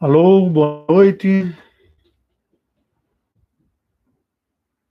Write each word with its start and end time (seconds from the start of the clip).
Alô, 0.00 0.48
boa 0.48 0.86
noite. 0.88 1.52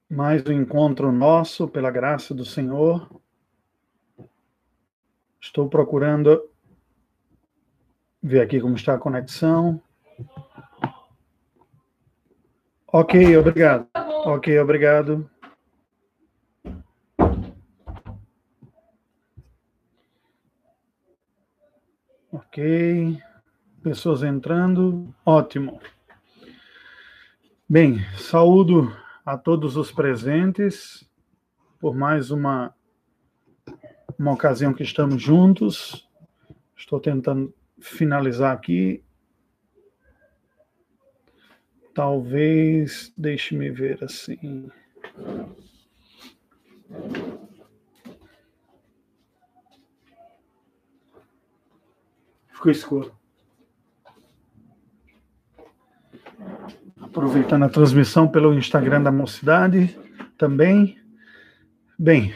Mais 0.09 0.45
um 0.45 0.51
encontro 0.51 1.13
nosso, 1.13 1.65
pela 1.65 1.89
graça 1.89 2.35
do 2.35 2.43
Senhor. 2.43 3.09
Estou 5.39 5.69
procurando 5.69 6.51
ver 8.21 8.41
aqui 8.41 8.59
como 8.59 8.75
está 8.75 8.95
a 8.95 8.99
conexão. 8.99 9.81
Ok, 12.91 13.37
obrigado. 13.37 13.87
Ok, 14.25 14.59
obrigado. 14.59 15.31
Ok. 22.29 23.26
Pessoas 23.81 24.23
entrando. 24.23 25.13
Ótimo. 25.25 25.79
Bem, 27.69 27.99
saúdo 28.17 28.95
a 29.25 29.37
todos 29.37 29.75
os 29.75 29.91
presentes 29.91 31.07
por 31.79 31.95
mais 31.95 32.31
uma, 32.31 32.73
uma 34.17 34.31
ocasião 34.31 34.73
que 34.73 34.83
estamos 34.83 35.21
juntos. 35.21 36.07
Estou 36.75 36.99
tentando 36.99 37.53
finalizar 37.79 38.53
aqui. 38.53 39.03
Talvez, 41.93 43.13
deixe-me 43.17 43.69
ver 43.69 44.03
assim. 44.03 44.69
Ficou 52.49 52.71
escuro. 52.71 53.26
Aproveitando 57.01 57.63
a 57.63 57.69
transmissão 57.69 58.27
pelo 58.27 58.53
Instagram 58.53 59.03
da 59.03 59.11
Mocidade 59.11 59.97
também. 60.37 60.99
Bem, 61.97 62.33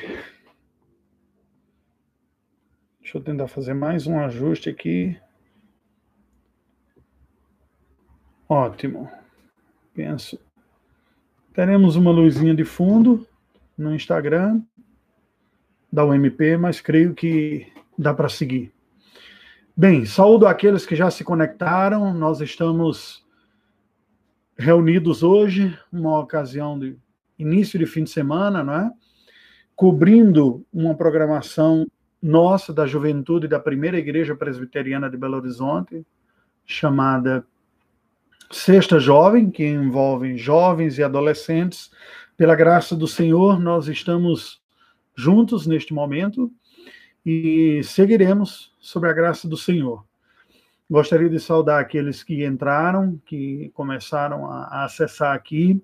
deixa 3.00 3.18
eu 3.18 3.22
tentar 3.22 3.48
fazer 3.48 3.74
mais 3.74 4.08
um 4.08 4.20
ajuste 4.20 4.70
aqui. 4.70 5.20
Ótimo. 8.48 9.10
Penso. 9.94 10.40
Teremos 11.54 11.96
uma 11.96 12.12
luzinha 12.12 12.56
de 12.56 12.64
fundo 12.64 13.28
no 13.78 13.94
Instagram 13.94 14.62
da 15.92 16.06
UMP, 16.06 16.58
mas 16.58 16.80
creio 16.80 17.14
que 17.14 17.72
dá 17.98 18.14
para 18.14 18.30
seguir. 18.30 18.74
Bem, 19.76 20.06
saúdo 20.06 20.48
aqueles 20.48 20.86
que 20.86 20.96
já 20.96 21.12
se 21.12 21.24
conectaram. 21.24 22.14
Nós 22.14 22.40
estamos 22.42 23.26
reunidos 24.62 25.24
hoje, 25.24 25.78
uma 25.92 26.20
ocasião 26.20 26.78
de 26.78 26.96
início 27.38 27.80
de 27.80 27.86
fim 27.86 28.04
de 28.04 28.12
semana, 28.12 28.64
não 28.64 28.74
é? 28.74 28.92
Cobrindo 29.76 30.64
uma 30.72 30.94
programação 30.94 31.88
nossa 32.22 32.72
da 32.72 32.86
juventude 32.86 33.48
da 33.48 33.60
primeira 33.60 33.98
igreja 33.98 34.36
presbiteriana 34.36 35.10
de 35.10 35.18
Belo 35.18 35.38
Horizonte, 35.38 36.06
chamada 36.66 37.44
Sexta 38.52 39.00
Jovem, 39.00 39.50
que 39.50 39.66
envolve 39.66 40.38
jovens 40.38 41.00
e 41.00 41.04
adolescentes. 41.04 41.90
Pela 42.38 42.56
graça 42.56 42.96
do 42.96 43.08
Senhor, 43.08 43.60
nós 43.60 43.88
estamos 43.88 44.62
juntos 45.16 45.66
neste 45.66 45.94
momento 45.94 46.52
e 47.26 47.82
seguiremos 47.84 48.74
sobre 48.80 49.10
a 49.10 49.14
graça 49.14 49.48
do 49.48 49.58
Senhor. 49.58 50.06
Gostaria 50.92 51.30
de 51.30 51.40
saudar 51.40 51.80
aqueles 51.80 52.22
que 52.22 52.46
entraram, 52.46 53.18
que 53.26 53.72
começaram 53.74 54.52
a, 54.52 54.84
acessar 54.84 55.34
aqui, 55.34 55.82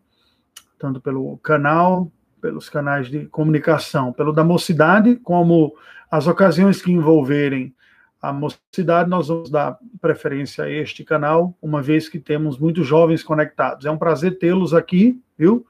tanto 0.78 1.00
pelo 1.00 1.38
canal, 1.38 2.12
pelos 2.42 2.70
canais 2.70 3.08
de 3.08 3.26
comunicação, 3.28 4.12
pelo 4.12 4.34
da 4.34 4.44
mocidade, 4.44 5.16
como 5.16 5.74
as 6.12 6.28
ocasiões 6.28 6.82
que 6.82 6.92
envolverem 6.92 7.74
a 8.22 8.34
mocidade, 8.34 9.10
nós 9.10 9.30
vamos 9.30 9.50
dar 9.50 9.78
preferência 10.02 10.66
a 10.66 10.70
este 10.70 11.06
canal, 11.06 11.58
uma 11.62 11.82
vez 11.82 12.10
que 12.10 12.20
temos 12.20 12.60
muitos 12.60 12.86
jovens 12.86 13.24
conectados. 13.24 13.86
É 13.86 13.92
um 13.92 13.98
prazer 13.98 14.38
tê-los 14.38 14.74
aqui, 14.74 15.18
viu? 15.38 15.66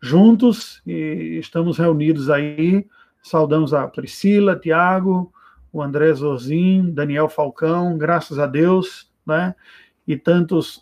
Juntos 0.00 0.80
e 0.86 1.38
estamos 1.40 1.76
reunidos 1.76 2.30
aí. 2.30 2.86
Saudamos 3.20 3.74
a 3.74 3.88
Priscila, 3.88 4.54
Tiago, 4.54 5.32
o 5.76 5.82
André 5.82 6.10
Zorzin, 6.14 6.90
Daniel 6.90 7.28
Falcão, 7.28 7.98
graças 7.98 8.38
a 8.38 8.46
Deus, 8.46 9.12
né? 9.26 9.54
E 10.08 10.16
tantos 10.16 10.80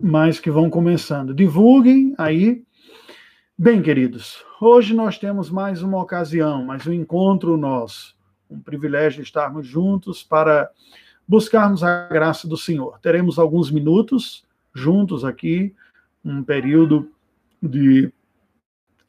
mais 0.00 0.38
que 0.38 0.52
vão 0.52 0.70
começando. 0.70 1.34
Divulguem 1.34 2.14
aí. 2.16 2.62
Bem, 3.58 3.82
queridos, 3.82 4.44
hoje 4.60 4.94
nós 4.94 5.18
temos 5.18 5.50
mais 5.50 5.82
uma 5.82 6.00
ocasião, 6.00 6.64
mais 6.64 6.86
um 6.86 6.92
encontro 6.92 7.56
nosso. 7.56 8.16
Um 8.48 8.60
privilégio 8.60 9.20
estarmos 9.20 9.66
juntos 9.66 10.22
para 10.22 10.70
buscarmos 11.26 11.82
a 11.82 12.06
graça 12.06 12.46
do 12.46 12.56
Senhor. 12.56 13.00
Teremos 13.00 13.36
alguns 13.36 13.68
minutos 13.68 14.46
juntos 14.72 15.24
aqui, 15.24 15.74
um 16.24 16.44
período 16.44 17.10
de, 17.60 18.12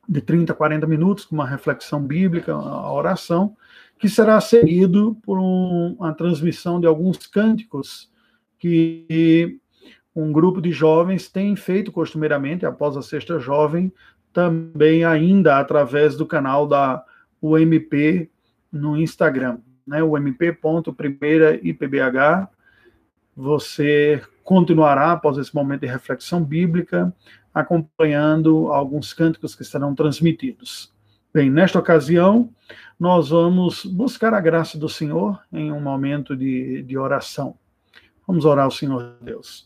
de 0.09 0.19
30, 0.19 0.51
40 0.55 0.87
minutos, 0.87 1.25
com 1.25 1.35
uma 1.35 1.47
reflexão 1.47 2.03
bíblica, 2.03 2.55
a 2.55 2.91
oração, 2.91 3.55
que 4.01 4.09
será 4.09 4.41
seguido 4.41 5.15
por 5.21 5.37
um, 5.37 5.95
uma 5.99 6.11
transmissão 6.11 6.79
de 6.79 6.87
alguns 6.87 7.27
cânticos 7.27 8.11
que 8.57 9.59
um 10.15 10.31
grupo 10.31 10.59
de 10.59 10.71
jovens 10.71 11.29
tem 11.29 11.55
feito 11.55 11.91
costumeiramente 11.91 12.65
após 12.65 12.97
a 12.97 13.03
sexta 13.03 13.37
jovem, 13.37 13.93
também 14.33 15.05
ainda 15.05 15.59
através 15.59 16.17
do 16.17 16.25
canal 16.25 16.67
da 16.67 17.05
UMP 17.39 18.27
no 18.71 18.97
Instagram, 18.97 19.59
né? 19.85 20.01
ump.primeiraipbh. 20.01 22.47
Você 23.35 24.19
continuará 24.43 25.11
após 25.11 25.37
esse 25.37 25.53
momento 25.53 25.81
de 25.81 25.87
reflexão 25.87 26.43
bíblica 26.43 27.15
acompanhando 27.53 28.71
alguns 28.71 29.13
cânticos 29.13 29.53
que 29.53 29.63
serão 29.63 29.93
transmitidos. 29.93 30.91
Bem, 31.33 31.49
nesta 31.49 31.79
ocasião, 31.79 32.53
nós 32.99 33.29
vamos 33.29 33.85
buscar 33.85 34.33
a 34.33 34.41
graça 34.41 34.77
do 34.77 34.89
Senhor 34.89 35.41
em 35.49 35.71
um 35.71 35.79
momento 35.79 36.35
de, 36.35 36.83
de 36.83 36.97
oração. 36.97 37.57
Vamos 38.27 38.43
orar 38.43 38.65
ao 38.65 38.71
Senhor 38.71 39.15
Deus. 39.21 39.65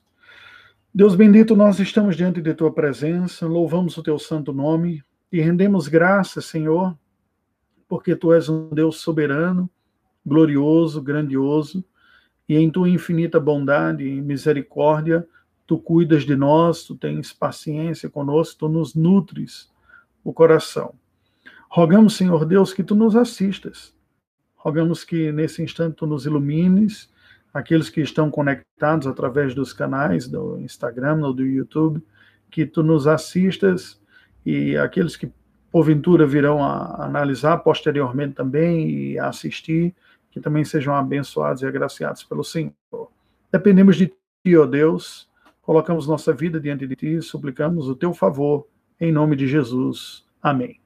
Deus 0.93 1.15
bendito, 1.15 1.55
nós 1.55 1.79
estamos 1.79 2.15
diante 2.15 2.39
de 2.39 2.53
tua 2.53 2.71
presença, 2.71 3.47
louvamos 3.47 3.97
o 3.97 4.03
teu 4.03 4.19
santo 4.19 4.53
nome 4.53 5.03
e 5.31 5.41
rendemos 5.41 5.87
graças, 5.87 6.45
Senhor, 6.45 6.95
porque 7.87 8.15
tu 8.15 8.31
és 8.31 8.47
um 8.47 8.69
Deus 8.69 8.97
soberano, 8.97 9.67
glorioso, 10.23 11.01
grandioso, 11.01 11.83
e 12.47 12.57
em 12.57 12.69
tua 12.69 12.87
infinita 12.87 13.39
bondade 13.39 14.07
e 14.07 14.21
misericórdia, 14.21 15.27
tu 15.65 15.79
cuidas 15.79 16.25
de 16.25 16.35
nós, 16.35 16.83
tu 16.83 16.95
tens 16.95 17.33
paciência 17.33 18.07
conosco, 18.07 18.59
tu 18.59 18.69
nos 18.69 18.93
nutres 18.93 19.67
o 20.23 20.31
coração. 20.31 20.93
Rogamos, 21.69 22.15
Senhor 22.15 22.45
Deus, 22.45 22.73
que 22.73 22.83
tu 22.83 22.95
nos 22.95 23.15
assistas. 23.15 23.93
Rogamos 24.55 25.03
que 25.03 25.31
nesse 25.31 25.61
instante 25.61 25.95
tu 25.95 26.07
nos 26.07 26.25
ilumines, 26.25 27.09
aqueles 27.53 27.89
que 27.89 28.01
estão 28.01 28.31
conectados 28.31 29.07
através 29.07 29.53
dos 29.53 29.73
canais 29.73 30.27
do 30.27 30.59
Instagram 30.59 31.25
ou 31.25 31.33
do 31.33 31.45
YouTube, 31.45 32.01
que 32.49 32.65
tu 32.65 32.81
nos 32.83 33.07
assistas 33.07 34.01
e 34.45 34.77
aqueles 34.77 35.15
que 35.15 35.31
porventura 35.71 36.25
virão 36.25 36.63
a 36.63 37.05
analisar 37.05 37.57
posteriormente 37.57 38.33
também 38.33 38.89
e 38.89 39.19
a 39.19 39.27
assistir, 39.27 39.93
que 40.31 40.39
também 40.39 40.63
sejam 40.63 40.95
abençoados 40.95 41.61
e 41.61 41.65
agraciados 41.65 42.23
pelo 42.23 42.43
Senhor. 42.43 42.73
Dependemos 43.51 43.97
de 43.97 44.07
ti, 44.07 44.55
ó 44.55 44.65
Deus, 44.65 45.29
colocamos 45.61 46.07
nossa 46.07 46.33
vida 46.33 46.59
diante 46.59 46.87
de 46.87 46.95
ti, 46.95 47.21
suplicamos 47.21 47.89
o 47.89 47.95
teu 47.95 48.13
favor, 48.13 48.67
em 48.99 49.11
nome 49.11 49.35
de 49.35 49.47
Jesus. 49.47 50.25
Amém. 50.41 50.84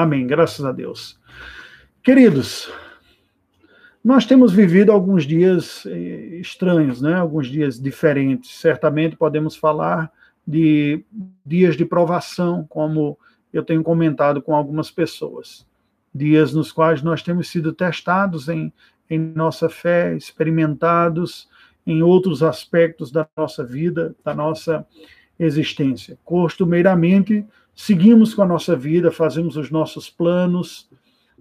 Amém, 0.00 0.28
graças 0.28 0.64
a 0.64 0.70
Deus. 0.70 1.18
Queridos, 2.04 2.72
nós 4.04 4.24
temos 4.24 4.52
vivido 4.52 4.92
alguns 4.92 5.24
dias 5.24 5.84
eh, 5.86 6.38
estranhos, 6.40 7.02
né? 7.02 7.14
alguns 7.14 7.48
dias 7.48 7.80
diferentes. 7.80 8.60
Certamente 8.60 9.16
podemos 9.16 9.56
falar 9.56 10.08
de 10.46 11.04
dias 11.44 11.76
de 11.76 11.84
provação, 11.84 12.64
como 12.68 13.18
eu 13.52 13.64
tenho 13.64 13.82
comentado 13.82 14.40
com 14.40 14.54
algumas 14.54 14.88
pessoas. 14.88 15.66
Dias 16.14 16.54
nos 16.54 16.70
quais 16.70 17.02
nós 17.02 17.20
temos 17.20 17.48
sido 17.48 17.72
testados 17.72 18.48
em, 18.48 18.72
em 19.10 19.18
nossa 19.18 19.68
fé, 19.68 20.14
experimentados 20.14 21.48
em 21.84 22.04
outros 22.04 22.40
aspectos 22.40 23.10
da 23.10 23.26
nossa 23.36 23.64
vida, 23.64 24.14
da 24.24 24.32
nossa 24.32 24.86
existência. 25.40 26.16
Costumeiramente, 26.24 27.44
seguimos 27.78 28.34
com 28.34 28.42
a 28.42 28.46
nossa 28.46 28.74
vida, 28.74 29.08
fazemos 29.08 29.56
os 29.56 29.70
nossos 29.70 30.10
planos, 30.10 30.90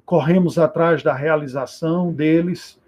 corremos 0.06 0.60
atrás 0.60 1.02
da 1.02 1.12
realização 1.12 2.14
deles. 2.14 2.80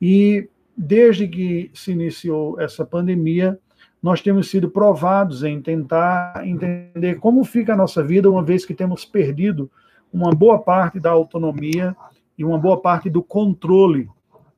E 0.00 0.46
desde 0.76 1.26
que 1.26 1.70
se 1.72 1.92
iniciou 1.92 2.60
essa 2.60 2.84
pandemia, 2.84 3.58
nós 4.02 4.20
temos 4.20 4.50
sido 4.50 4.68
provados 4.68 5.42
em 5.42 5.58
tentar 5.62 6.46
entender 6.46 7.14
como 7.14 7.42
fica 7.44 7.72
a 7.72 7.76
nossa 7.76 8.04
vida, 8.04 8.30
uma 8.30 8.44
vez 8.44 8.66
que 8.66 8.74
temos 8.74 9.06
perdido 9.06 9.70
uma 10.12 10.34
boa 10.34 10.58
parte 10.58 11.00
da 11.00 11.10
autonomia 11.10 11.96
e 12.36 12.44
uma 12.44 12.58
boa 12.58 12.78
parte 12.78 13.08
do 13.08 13.22
controle 13.22 14.06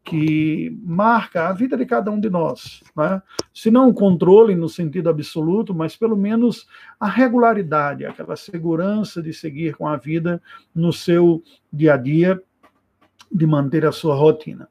que 0.05 0.79
marca 0.83 1.49
a 1.49 1.53
vida 1.53 1.77
de 1.77 1.87
cada 1.87 2.11
um 2.11 2.21
de 2.21 2.29
nós. 2.29 2.83
Né? 2.95 3.23
Se 3.55 3.71
não 3.71 3.89
o 3.89 3.95
controle 3.95 4.55
no 4.55 4.69
sentido 4.69 5.09
absoluto, 5.09 5.75
mas 5.75 5.97
pelo 5.97 6.17
menos 6.17 6.67
a 7.01 7.09
regularidade, 7.09 8.05
aquela 8.05 8.37
segurança 8.37 9.23
de 9.23 9.33
seguir 9.33 9.75
com 9.75 9.89
a 9.89 9.97
vida 9.97 10.43
no 10.75 10.93
seu 10.93 11.43
dia 11.73 11.95
a 11.95 11.97
dia, 11.97 12.41
de 13.33 13.47
manter 13.47 13.87
a 13.87 13.93
sua 13.93 14.15
rotina. 14.15 14.69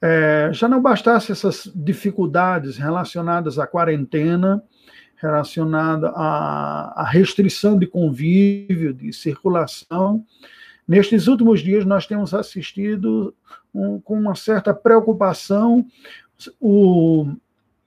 É, 0.00 0.50
já 0.52 0.68
não 0.68 0.82
bastasse 0.82 1.32
essas 1.32 1.72
dificuldades 1.74 2.76
relacionadas 2.76 3.58
à 3.58 3.66
quarentena, 3.66 4.62
relacionada 5.16 6.10
à, 6.10 7.00
à 7.00 7.04
restrição 7.04 7.78
de 7.78 7.86
convívio, 7.86 8.92
de 8.92 9.10
circulação, 9.12 10.22
Nestes 10.86 11.28
últimos 11.28 11.60
dias, 11.60 11.84
nós 11.86 12.06
temos 12.06 12.34
assistido 12.34 13.34
um, 13.74 14.00
com 14.00 14.18
uma 14.18 14.34
certa 14.34 14.72
preocupação 14.72 15.86
o 16.60 17.26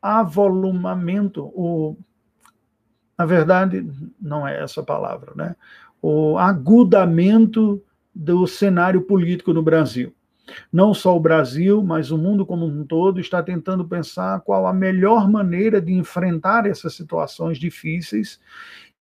avolumamento, 0.02 1.46
o, 1.46 1.98
na 3.18 3.26
verdade, 3.26 3.90
não 4.20 4.48
é 4.48 4.62
essa 4.62 4.84
palavra, 4.84 5.34
né? 5.36 5.56
o 6.02 6.38
agudamento 6.38 7.84
do 8.14 8.48
cenário 8.48 9.02
político 9.02 9.54
no 9.54 9.62
Brasil. 9.62 10.14
Não 10.72 10.94
só 10.94 11.16
o 11.16 11.20
Brasil, 11.20 11.84
mas 11.84 12.10
o 12.10 12.18
mundo 12.18 12.46
como 12.46 12.66
um 12.66 12.86
todo 12.86 13.20
está 13.20 13.44
tentando 13.44 13.86
pensar 13.86 14.40
qual 14.42 14.66
a 14.66 14.74
melhor 14.74 15.30
maneira 15.30 15.82
de 15.82 15.92
enfrentar 15.94 16.66
essas 16.66 16.94
situações 16.94 17.58
difíceis 17.58 18.40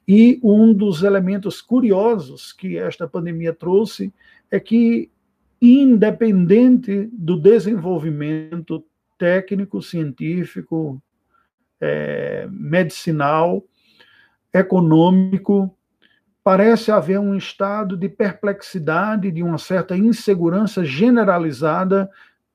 e 0.08 0.40
um 0.42 0.72
dos 0.72 1.02
elementos 1.02 1.60
curiosos 1.60 2.52
que 2.52 2.78
esta 2.78 3.08
pandemia 3.08 3.52
trouxe 3.52 4.12
é 4.50 4.60
que, 4.60 5.10
independente 5.74 7.08
do 7.12 7.36
desenvolvimento 7.40 8.84
técnico, 9.18 9.80
científico, 9.82 11.02
é, 11.80 12.46
medicinal, 12.50 13.64
econômico, 14.52 15.74
parece 16.42 16.90
haver 16.90 17.18
um 17.18 17.34
estado 17.34 17.96
de 17.96 18.08
perplexidade, 18.08 19.30
de 19.30 19.42
uma 19.42 19.58
certa 19.58 19.96
insegurança 19.96 20.84
generalizada 20.84 22.10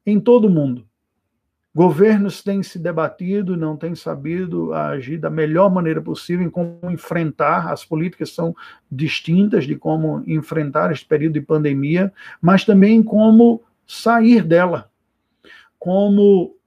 em 0.06 0.20
todo 0.20 0.46
o 0.46 0.50
mundo. 0.50 0.88
Governos 1.74 2.44
têm 2.44 2.62
se 2.62 2.78
debatido, 2.78 3.56
não 3.56 3.78
têm 3.78 3.96
sabido 3.96 4.74
agir 4.74 5.18
da 5.18 5.30
melhor 5.30 5.72
maneira 5.72 6.02
possível 6.02 6.46
em 6.46 6.50
como 6.50 6.80
enfrentar, 6.92 7.72
as 7.72 7.86
políticas 7.86 8.32
são 8.32 8.54
distintas 8.92 9.66
de 9.66 9.76
como 9.78 10.22
enfrentar 10.28 10.92
este 10.92 11.06
período 11.06 11.34
de 11.34 11.42
pandemia, 11.42 12.12
mas 12.42 12.66
também 12.66 13.02
como 13.02 13.64
sair 13.88 14.44
dela, 14.44 14.92
como 15.80 16.58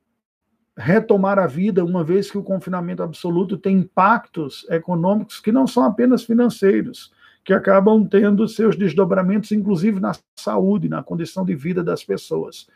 retomar 0.76 1.38
a 1.38 1.46
vida, 1.46 1.84
uma 1.84 2.02
vez 2.02 2.30
que 2.30 2.38
o 2.38 2.42
confinamento 2.42 3.02
absoluto 3.02 3.58
tem 3.58 3.78
impactos 3.80 4.66
econômicos 4.70 5.38
que 5.38 5.52
não 5.52 5.66
são 5.66 5.84
apenas 5.84 6.24
financeiros, 6.24 7.12
que 7.44 7.52
acabam 7.52 8.06
tendo 8.08 8.48
seus 8.48 8.74
desdobramentos, 8.74 9.52
inclusive 9.52 10.00
na 10.00 10.12
saúde, 10.34 10.88
na 10.88 11.02
condição 11.02 11.44
de 11.44 11.54
vida 11.54 11.84
das 11.84 12.02
pessoas. 12.02 12.66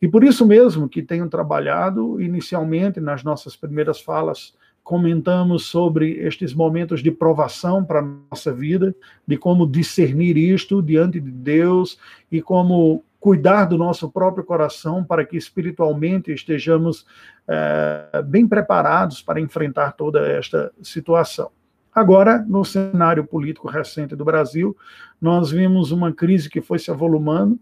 E 0.00 0.06
por 0.08 0.22
isso 0.22 0.46
mesmo 0.46 0.88
que 0.88 1.02
tenho 1.02 1.28
trabalhado, 1.28 2.20
inicialmente, 2.20 3.00
nas 3.00 3.24
nossas 3.24 3.56
primeiras 3.56 4.00
falas, 4.00 4.54
comentamos 4.86 5.66
sobre 5.66 6.12
estes 6.18 6.54
momentos 6.54 7.02
de 7.02 7.10
provação 7.10 7.84
para 7.84 8.00
a 8.00 8.08
nossa 8.30 8.52
vida, 8.52 8.94
de 9.26 9.36
como 9.36 9.66
discernir 9.66 10.36
isto 10.36 10.80
diante 10.80 11.18
de 11.18 11.30
Deus 11.30 11.98
e 12.30 12.40
como 12.40 13.02
cuidar 13.18 13.64
do 13.64 13.76
nosso 13.76 14.08
próprio 14.08 14.44
coração 14.44 15.02
para 15.02 15.24
que 15.24 15.36
espiritualmente 15.36 16.30
estejamos 16.30 17.04
é, 17.48 18.22
bem 18.24 18.46
preparados 18.46 19.20
para 19.20 19.40
enfrentar 19.40 19.92
toda 19.92 20.20
esta 20.28 20.70
situação. 20.80 21.50
Agora, 21.92 22.44
no 22.46 22.64
cenário 22.64 23.24
político 23.24 23.68
recente 23.68 24.14
do 24.14 24.24
Brasil, 24.24 24.76
nós 25.20 25.50
vimos 25.50 25.90
uma 25.90 26.12
crise 26.12 26.48
que 26.48 26.60
foi 26.60 26.78
se 26.78 26.92
avolumando, 26.92 27.58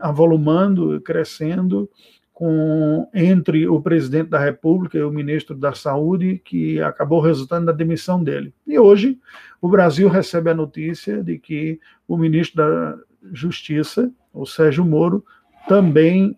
avolumando, 0.00 1.00
crescendo, 1.00 1.88
com, 2.34 3.08
entre 3.14 3.68
o 3.68 3.80
presidente 3.80 4.30
da 4.30 4.40
República 4.40 4.98
e 4.98 5.02
o 5.02 5.10
ministro 5.10 5.54
da 5.54 5.72
Saúde, 5.72 6.42
que 6.44 6.80
acabou 6.80 7.20
resultando 7.20 7.66
na 7.66 7.72
demissão 7.72 8.22
dele. 8.22 8.52
E 8.66 8.76
hoje, 8.76 9.20
o 9.62 9.68
Brasil 9.68 10.08
recebe 10.08 10.50
a 10.50 10.54
notícia 10.54 11.22
de 11.22 11.38
que 11.38 11.78
o 12.08 12.16
ministro 12.16 12.56
da 12.56 12.98
Justiça, 13.32 14.10
o 14.32 14.44
Sérgio 14.44 14.84
Moro, 14.84 15.24
também 15.68 16.36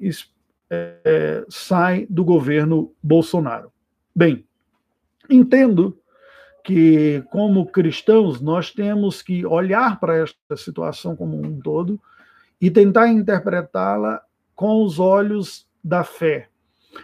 é, 0.71 1.45
sai 1.49 2.07
do 2.11 2.23
governo 2.23 2.93
Bolsonaro. 3.03 3.73
Bem, 4.15 4.45
entendo 5.31 5.99
que, 6.63 7.25
como 7.31 7.65
cristãos, 7.67 8.41
nós 8.41 8.71
temos 8.71 9.23
que 9.23 9.47
olhar 9.47 9.99
para 9.99 10.19
esta 10.19 10.57
situação 10.57 11.17
como 11.17 11.41
um 11.41 11.59
todo 11.59 11.99
e 12.61 12.71
tentar 12.71 13.09
interpretá-la 13.09 14.23
com 14.55 14.83
os 14.83 14.99
olhos 14.99 15.67
da 15.83 16.03
fé, 16.03 16.49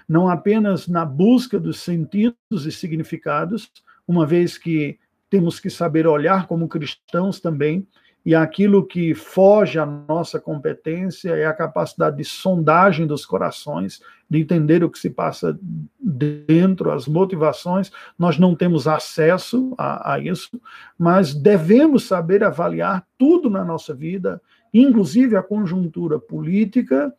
não 0.08 0.28
apenas 0.28 0.88
na 0.88 1.04
busca 1.04 1.60
dos 1.60 1.80
sentidos 1.80 2.66
e 2.66 2.72
significados, 2.72 3.70
uma 4.08 4.26
vez 4.26 4.56
que 4.56 4.98
temos 5.28 5.60
que 5.60 5.70
saber 5.70 6.06
olhar 6.06 6.46
como 6.46 6.68
cristãos 6.68 7.40
também, 7.40 7.86
e 8.24 8.34
aquilo 8.36 8.86
que 8.86 9.14
foge 9.14 9.78
à 9.78 9.86
nossa 9.86 10.38
competência 10.38 11.30
é 11.30 11.44
a 11.44 11.52
capacidade 11.52 12.18
de 12.18 12.24
sondagem 12.24 13.04
dos 13.04 13.26
corações, 13.26 14.00
de 14.30 14.38
entender 14.38 14.84
o 14.84 14.88
que 14.88 14.98
se 14.98 15.10
passa 15.10 15.58
dentro, 16.00 16.92
as 16.92 17.08
motivações. 17.08 17.90
Nós 18.16 18.38
não 18.38 18.54
temos 18.54 18.86
acesso 18.86 19.74
a, 19.76 20.14
a 20.14 20.18
isso, 20.20 20.60
mas 20.96 21.34
devemos 21.34 22.04
saber 22.04 22.44
avaliar 22.44 23.04
tudo 23.18 23.50
na 23.50 23.64
nossa 23.64 23.92
vida 23.92 24.40
inclusive 24.72 25.36
a 25.36 25.42
conjuntura 25.42 26.18
política, 26.18 27.12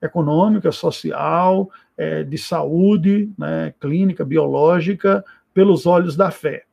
econômica, 0.00 0.70
social, 0.70 1.70
é, 1.96 2.22
de 2.22 2.38
saúde, 2.38 3.30
né, 3.36 3.74
clínica, 3.80 4.24
biológica, 4.24 5.24
pelos 5.52 5.86
olhos 5.86 6.16
da 6.16 6.30
fé. 6.30 6.64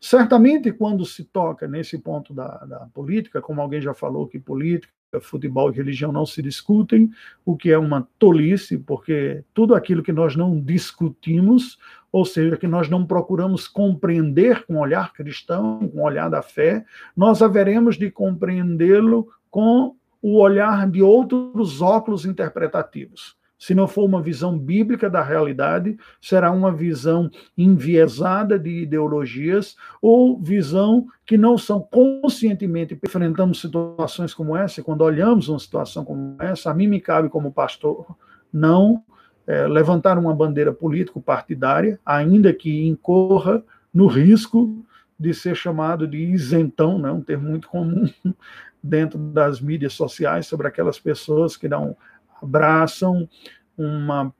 Certamente, 0.00 0.72
quando 0.72 1.04
se 1.04 1.24
toca 1.24 1.66
nesse 1.66 1.98
ponto 1.98 2.34
da, 2.34 2.48
da 2.64 2.78
política, 2.92 3.40
como 3.40 3.60
alguém 3.60 3.80
já 3.80 3.94
falou 3.94 4.26
que 4.26 4.38
política, 4.38 4.92
futebol 5.20 5.70
e 5.70 5.74
religião 5.74 6.12
não 6.12 6.26
se 6.26 6.42
discutem, 6.42 7.10
o 7.44 7.56
que 7.56 7.70
é 7.70 7.78
uma 7.78 8.06
tolice, 8.18 8.76
porque 8.76 9.42
tudo 9.54 9.74
aquilo 9.74 10.02
que 10.02 10.12
nós 10.12 10.36
não 10.36 10.60
discutimos, 10.60 11.78
ou 12.12 12.24
seja, 12.24 12.56
que 12.56 12.66
nós 12.66 12.88
não 12.90 13.06
procuramos 13.06 13.66
compreender 13.66 14.66
com 14.66 14.74
o 14.74 14.80
olhar 14.80 15.12
cristão, 15.12 15.88
com 15.88 16.00
o 16.00 16.04
olhar 16.04 16.28
da 16.28 16.42
fé, 16.42 16.84
nós 17.16 17.40
haveremos 17.40 17.96
de 17.96 18.10
compreendê-lo 18.10 19.28
com 19.50 19.94
o 20.20 20.38
olhar 20.38 20.88
de 20.90 21.02
outros 21.02 21.80
óculos 21.80 22.24
interpretativos. 22.24 23.36
Se 23.58 23.74
não 23.74 23.88
for 23.88 24.04
uma 24.04 24.22
visão 24.22 24.56
bíblica 24.56 25.10
da 25.10 25.20
realidade, 25.20 25.98
será 26.20 26.52
uma 26.52 26.72
visão 26.72 27.28
enviesada 27.56 28.56
de 28.56 28.82
ideologias 28.82 29.76
ou 30.00 30.38
visão 30.40 31.08
que 31.26 31.36
não 31.36 31.58
são 31.58 31.80
conscientemente 31.80 32.96
enfrentamos 33.04 33.60
situações 33.60 34.32
como 34.32 34.56
essa. 34.56 34.82
Quando 34.82 35.02
olhamos 35.02 35.48
uma 35.48 35.58
situação 35.58 36.04
como 36.04 36.36
essa, 36.38 36.70
a 36.70 36.74
mim 36.74 36.86
me 36.86 37.00
cabe 37.00 37.28
como 37.28 37.52
pastor 37.52 38.06
não 38.52 39.02
é, 39.44 39.66
levantar 39.66 40.18
uma 40.18 40.34
bandeira 40.34 40.72
político-partidária, 40.72 41.98
ainda 42.06 42.52
que 42.52 42.86
incorra 42.86 43.62
no 43.92 44.06
risco 44.06 44.84
de 45.18 45.34
ser 45.34 45.56
chamado 45.56 46.06
de 46.06 46.18
isentão, 46.18 46.98
né, 46.98 47.10
um 47.10 47.20
termo 47.20 47.48
muito 47.48 47.68
comum 47.68 48.08
dentro 48.82 49.18
das 49.18 49.60
mídias 49.60 49.92
sociais 49.92 50.46
sobre 50.46 50.68
aquelas 50.68 50.98
pessoas 50.98 51.56
que 51.56 51.68
não 51.68 51.96
abraçam 52.40 53.28
uma 53.76 54.32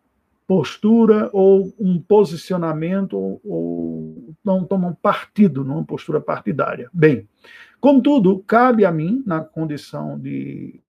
postura 0.47 1.29
ou 1.33 1.75
um 1.79 2.01
posicionamento 2.01 3.39
ou, 3.45 4.35
não 4.43 4.65
tomam 4.65 4.95
partido 4.95 5.63
numa 5.63 5.85
postura 5.85 6.21
partidária. 6.21 6.89
Bem, 6.93 7.29
contudo, 7.81 8.39
cabe 8.47 8.87
a 8.87 8.91
mim, 8.91 9.23
na 9.27 9.43
condição 9.43 10.19
de, 10.19 10.81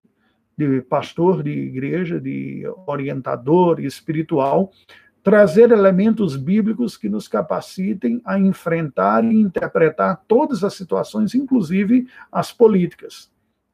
de 0.57 0.81
pastor 0.83 1.43
de 1.43 1.51
igreja, 1.51 2.21
de 2.21 2.63
orientador 2.87 3.81
espiritual, 3.81 4.71
trazer 5.23 5.71
elementos 5.71 6.35
bíblicos 6.35 6.97
que 6.97 7.09
nos 7.09 7.27
capacitem 7.27 8.21
a 8.23 8.39
enfrentar 8.39 9.23
e 9.23 9.35
interpretar 9.39 10.23
todas 10.27 10.63
as 10.63 10.73
situações, 10.73 11.35
inclusive 11.35 12.07
as 12.31 12.51
políticas. 12.51 13.29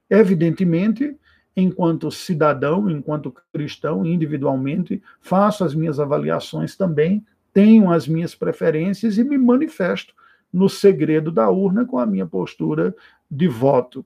Evidentemente, 0.09 1.15
enquanto 1.55 2.11
cidadão, 2.11 2.89
enquanto 2.89 3.33
cristão, 3.53 4.05
individualmente, 4.05 5.01
faço 5.21 5.63
as 5.63 5.73
minhas 5.73 5.99
avaliações 5.99 6.75
também 6.75 7.23
tenho 7.55 7.89
as 7.89 8.05
minhas 8.05 8.35
preferências 8.35 9.17
e 9.17 9.23
me 9.23 9.37
manifesto 9.37 10.13
no 10.51 10.67
segredo 10.67 11.31
da 11.31 11.49
urna 11.49 11.85
com 11.85 11.97
a 11.97 12.05
minha 12.05 12.25
postura 12.25 12.93
de 13.31 13.47
voto. 13.47 14.05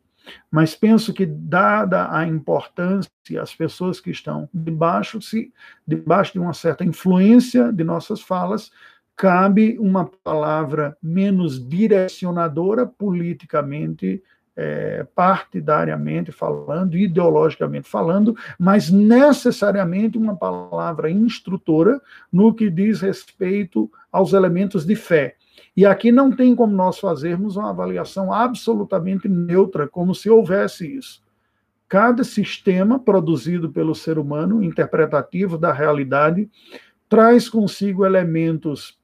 Mas 0.51 0.75
penso 0.75 1.13
que, 1.13 1.25
dada 1.25 2.15
a 2.15 2.27
importância, 2.27 3.09
as 3.41 3.53
pessoas 3.53 3.99
que 3.99 4.11
estão 4.11 4.49
debaixo, 4.53 5.21
se, 5.21 5.53
debaixo 5.87 6.33
de 6.33 6.39
uma 6.39 6.53
certa 6.53 6.83
influência 6.83 7.71
de 7.71 7.83
nossas 7.83 8.21
falas, 8.21 8.71
cabe 9.15 9.77
uma 9.79 10.09
palavra 10.23 10.97
menos 11.03 11.67
direcionadora 11.67 12.85
politicamente, 12.85 14.23
é, 14.55 15.05
partidariamente 15.13 16.31
falando, 16.31 16.97
ideologicamente 16.97 17.87
falando, 17.87 18.35
mas 18.57 18.89
necessariamente 18.89 20.17
uma 20.17 20.37
palavra 20.37 21.11
instrutora 21.11 22.01
no 22.31 22.53
que 22.53 22.69
diz 22.69 23.01
respeito 23.01 23.91
aos 24.11 24.31
elementos 24.31 24.85
de 24.85 24.95
fé. 24.95 25.35
E 25.79 25.85
aqui 25.85 26.11
não 26.11 26.29
tem 26.29 26.53
como 26.53 26.75
nós 26.75 26.99
fazermos 26.99 27.55
uma 27.55 27.69
avaliação 27.69 28.33
absolutamente 28.33 29.29
neutra, 29.29 29.87
como 29.87 30.13
se 30.13 30.29
houvesse 30.29 30.97
isso. 30.97 31.23
Cada 31.87 32.21
sistema 32.25 32.99
produzido 32.99 33.71
pelo 33.71 33.95
ser 33.95 34.19
humano, 34.19 34.61
interpretativo 34.61 35.57
da 35.57 35.71
realidade, 35.71 36.49
traz 37.07 37.47
consigo 37.47 38.05
elementos 38.05 38.99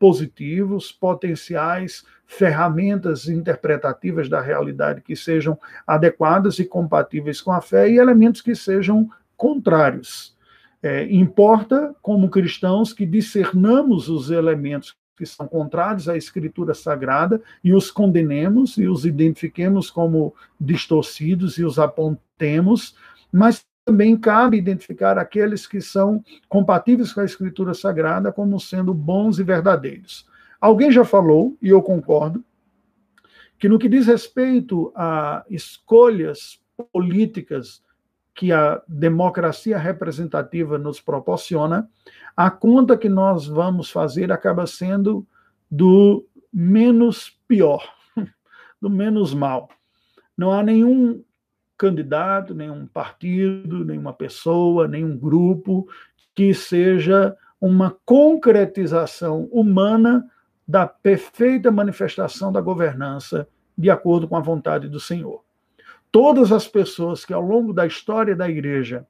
positivos, 0.00 0.90
potenciais, 0.90 2.04
ferramentas 2.26 3.28
interpretativas 3.28 4.28
da 4.28 4.40
realidade 4.40 5.02
que 5.02 5.14
sejam 5.14 5.56
adequadas 5.86 6.58
e 6.58 6.64
compatíveis 6.64 7.40
com 7.40 7.52
a 7.52 7.60
fé 7.60 7.88
e 7.88 7.98
elementos 7.98 8.40
que 8.40 8.56
sejam 8.56 9.08
contrários. 9.36 10.36
É, 10.82 11.04
importa, 11.04 11.94
como 12.02 12.28
cristãos, 12.28 12.92
que 12.92 13.06
discernamos 13.06 14.08
os 14.08 14.28
elementos 14.32 14.96
que 15.16 15.24
são 15.24 15.48
contrários 15.48 16.08
à 16.08 16.16
Escritura 16.16 16.74
Sagrada 16.74 17.40
e 17.64 17.72
os 17.72 17.90
condenemos 17.90 18.76
e 18.76 18.86
os 18.86 19.06
identifiquemos 19.06 19.90
como 19.90 20.34
distorcidos 20.60 21.56
e 21.58 21.64
os 21.64 21.78
apontemos, 21.78 22.94
mas 23.32 23.64
também 23.84 24.16
cabe 24.16 24.58
identificar 24.58 25.16
aqueles 25.16 25.66
que 25.66 25.80
são 25.80 26.22
compatíveis 26.48 27.12
com 27.12 27.20
a 27.20 27.24
Escritura 27.24 27.72
Sagrada 27.72 28.32
como 28.32 28.58
sendo 28.60 28.92
bons 28.92 29.38
e 29.38 29.42
verdadeiros. 29.42 30.26
Alguém 30.60 30.90
já 30.90 31.04
falou, 31.04 31.56
e 31.62 31.68
eu 31.68 31.80
concordo, 31.80 32.44
que 33.58 33.68
no 33.68 33.78
que 33.78 33.88
diz 33.88 34.06
respeito 34.06 34.92
a 34.94 35.44
escolhas 35.48 36.60
políticas 36.92 37.80
que 38.36 38.52
a 38.52 38.82
democracia 38.86 39.78
representativa 39.78 40.76
nos 40.76 41.00
proporciona, 41.00 41.88
a 42.36 42.50
conta 42.50 42.96
que 42.96 43.08
nós 43.08 43.46
vamos 43.46 43.90
fazer 43.90 44.30
acaba 44.30 44.66
sendo 44.66 45.26
do 45.70 46.24
menos 46.52 47.40
pior, 47.48 47.82
do 48.80 48.90
menos 48.90 49.32
mal. 49.32 49.70
Não 50.36 50.52
há 50.52 50.62
nenhum 50.62 51.24
candidato, 51.78 52.54
nenhum 52.54 52.86
partido, 52.86 53.86
nenhuma 53.86 54.12
pessoa, 54.12 54.86
nenhum 54.86 55.16
grupo 55.16 55.88
que 56.34 56.52
seja 56.52 57.34
uma 57.58 57.96
concretização 58.04 59.44
humana 59.50 60.30
da 60.68 60.86
perfeita 60.86 61.70
manifestação 61.70 62.52
da 62.52 62.60
governança 62.60 63.48
de 63.78 63.88
acordo 63.88 64.28
com 64.28 64.36
a 64.36 64.40
vontade 64.40 64.90
do 64.90 65.00
Senhor. 65.00 65.45
Todas 66.16 66.50
as 66.50 66.66
pessoas 66.66 67.26
que 67.26 67.34
ao 67.34 67.42
longo 67.42 67.74
da 67.74 67.86
história 67.86 68.34
da 68.34 68.48
igreja 68.48 69.06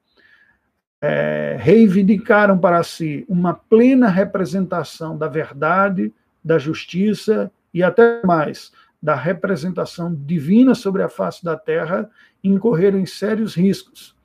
é, 1.01 1.57
reivindicaram 1.57 2.59
para 2.59 2.83
si 2.83 3.25
uma 3.29 3.55
plena 3.55 4.09
representação 4.09 5.17
da 5.17 5.29
verdade, 5.29 6.13
da 6.45 6.59
justiça 6.59 7.49
e 7.73 7.81
até 7.81 8.27
mais 8.27 8.73
da 9.01 9.15
representação 9.15 10.13
divina 10.13 10.75
sobre 10.75 11.01
a 11.01 11.09
face 11.09 11.45
da 11.45 11.57
terra, 11.57 12.11
incorreram 12.43 12.99
em 12.99 13.07
sérios 13.07 13.55
riscos. 13.55 14.17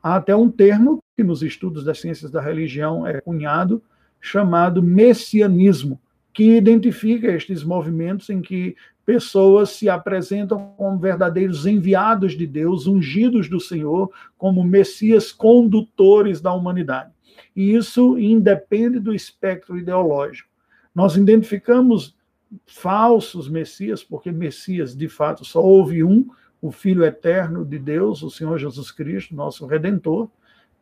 Há 0.00 0.14
até 0.14 0.36
um 0.36 0.48
termo 0.48 1.02
que 1.16 1.24
nos 1.24 1.42
estudos 1.42 1.84
das 1.84 2.00
ciências 2.00 2.30
da 2.30 2.40
religião 2.40 3.04
é 3.04 3.20
cunhado, 3.20 3.82
chamado 4.20 4.80
messianismo, 4.80 6.00
que 6.32 6.56
identifica 6.56 7.32
estes 7.32 7.64
movimentos 7.64 8.30
em 8.30 8.40
que 8.40 8.76
pessoas 9.04 9.70
se 9.70 9.88
apresentam 9.88 10.74
como 10.76 10.98
verdadeiros 10.98 11.66
enviados 11.66 12.36
de 12.36 12.46
Deus, 12.46 12.86
ungidos 12.86 13.48
do 13.48 13.60
Senhor, 13.60 14.10
como 14.38 14.62
messias 14.62 15.32
condutores 15.32 16.40
da 16.40 16.52
humanidade. 16.52 17.12
E 17.54 17.74
isso 17.74 18.18
independe 18.18 18.98
do 18.98 19.14
espectro 19.14 19.76
ideológico. 19.76 20.48
Nós 20.94 21.16
identificamos 21.16 22.16
falsos 22.66 23.48
messias, 23.48 24.04
porque 24.04 24.30
messias, 24.30 24.96
de 24.96 25.08
fato, 25.08 25.44
só 25.44 25.62
houve 25.62 26.04
um, 26.04 26.28
o 26.60 26.70
Filho 26.70 27.04
eterno 27.04 27.64
de 27.64 27.78
Deus, 27.78 28.22
o 28.22 28.30
Senhor 28.30 28.58
Jesus 28.58 28.90
Cristo, 28.90 29.34
nosso 29.34 29.66
Redentor, 29.66 30.28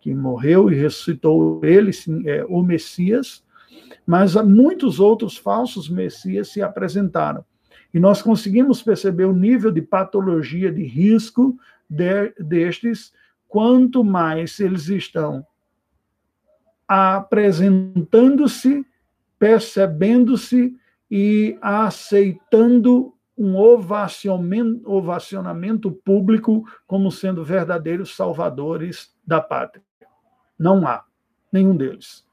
que 0.01 0.15
morreu 0.15 0.71
e 0.71 0.75
ressuscitou 0.75 1.61
ele, 1.63 1.91
é, 2.27 2.45
o 2.49 2.63
Messias, 2.63 3.45
mas 4.07 4.35
muitos 4.35 4.99
outros 4.99 5.37
falsos 5.37 5.89
messias 5.89 6.49
se 6.49 6.63
apresentaram. 6.63 7.45
E 7.93 8.01
nós 8.01 8.23
conseguimos 8.23 8.83
perceber 8.83 9.25
o 9.25 9.35
nível 9.35 9.71
de 9.71 9.83
patologia, 9.83 10.73
de 10.73 10.85
risco 10.85 11.59
de, 11.89 12.33
destes, 12.39 13.13
quanto 13.49 14.05
mais 14.05 14.61
eles 14.61 14.89
estão 14.89 15.45
apresentando-se, 16.87 18.87
percebendo-se 19.39 20.77
e 21.11 21.59
aceitando 21.61 23.15
um 23.37 23.57
ovacionamento, 23.57 25.91
público 26.05 26.65
como 26.87 27.11
sendo 27.11 27.43
verdadeiros 27.43 28.15
salvadores 28.15 29.13
da 29.27 29.41
pátria. 29.41 29.83
Não 30.59 30.87
há 30.87 31.05
nenhum 31.51 31.75
deles. 31.77 32.25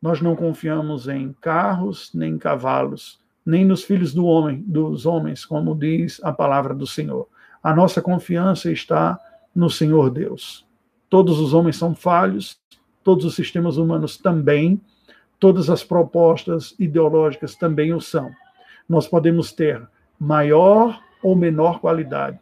Nós 0.00 0.20
não 0.20 0.36
confiamos 0.36 1.08
em 1.08 1.32
carros, 1.40 2.12
nem 2.12 2.34
em 2.34 2.38
cavalos, 2.38 3.18
nem 3.46 3.64
nos 3.64 3.84
filhos 3.84 4.12
do 4.12 4.26
homem, 4.26 4.64
dos 4.66 5.06
homens, 5.06 5.44
como 5.44 5.72
diz 5.72 6.20
a 6.24 6.32
palavra 6.32 6.74
do 6.74 6.86
Senhor. 6.86 7.28
A 7.62 7.72
nossa 7.72 8.02
confiança 8.02 8.72
está 8.72 9.18
no 9.54 9.70
Senhor 9.70 10.10
Deus. 10.10 10.66
Todos 11.08 11.38
os 11.38 11.54
homens 11.54 11.76
são 11.76 11.94
falhos, 11.94 12.60
todos 13.04 13.24
os 13.24 13.36
sistemas 13.36 13.76
humanos 13.76 14.16
também, 14.16 14.80
todas 15.38 15.70
as 15.70 15.84
propostas 15.84 16.74
ideológicas 16.76 17.54
também 17.54 17.94
o 17.94 18.00
são. 18.00 18.30
Nós 18.88 19.06
podemos 19.06 19.52
ter 19.52 19.80
maior 20.18 21.00
ou 21.22 21.36
menor 21.36 21.78
qualidade, 21.78 22.40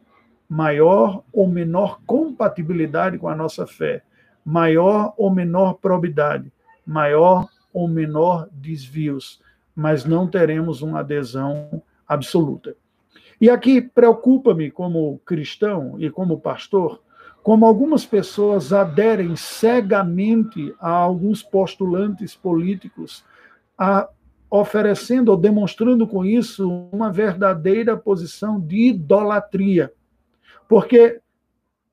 maior 0.48 1.22
ou 1.30 1.46
menor 1.46 2.00
compatibilidade 2.06 3.18
com 3.18 3.28
a 3.28 3.34
nossa 3.34 3.66
fé, 3.66 4.02
maior 4.44 5.12
ou 5.18 5.30
menor 5.30 5.74
probidade, 5.74 6.50
maior 6.86 7.48
ou 7.72 7.88
menor 7.88 8.48
desvios, 8.52 9.40
mas 9.74 10.04
não 10.04 10.26
teremos 10.26 10.82
uma 10.82 11.00
adesão 11.00 11.82
absoluta. 12.06 12.76
E 13.40 13.50
aqui 13.50 13.80
preocupa-me, 13.80 14.70
como 14.70 15.18
cristão 15.24 15.96
e 15.98 16.08
como 16.10 16.40
pastor, 16.40 17.02
como 17.42 17.66
algumas 17.66 18.06
pessoas 18.06 18.72
aderem 18.72 19.36
cegamente 19.36 20.74
a 20.80 20.90
alguns 20.90 21.42
postulantes 21.42 22.34
políticos, 22.34 23.24
a, 23.76 24.08
oferecendo 24.48 25.30
ou 25.30 25.36
demonstrando 25.36 26.06
com 26.06 26.24
isso 26.24 26.70
uma 26.90 27.12
verdadeira 27.12 27.96
posição 27.96 28.60
de 28.60 28.90
idolatria. 28.90 29.92
Porque 30.68 31.20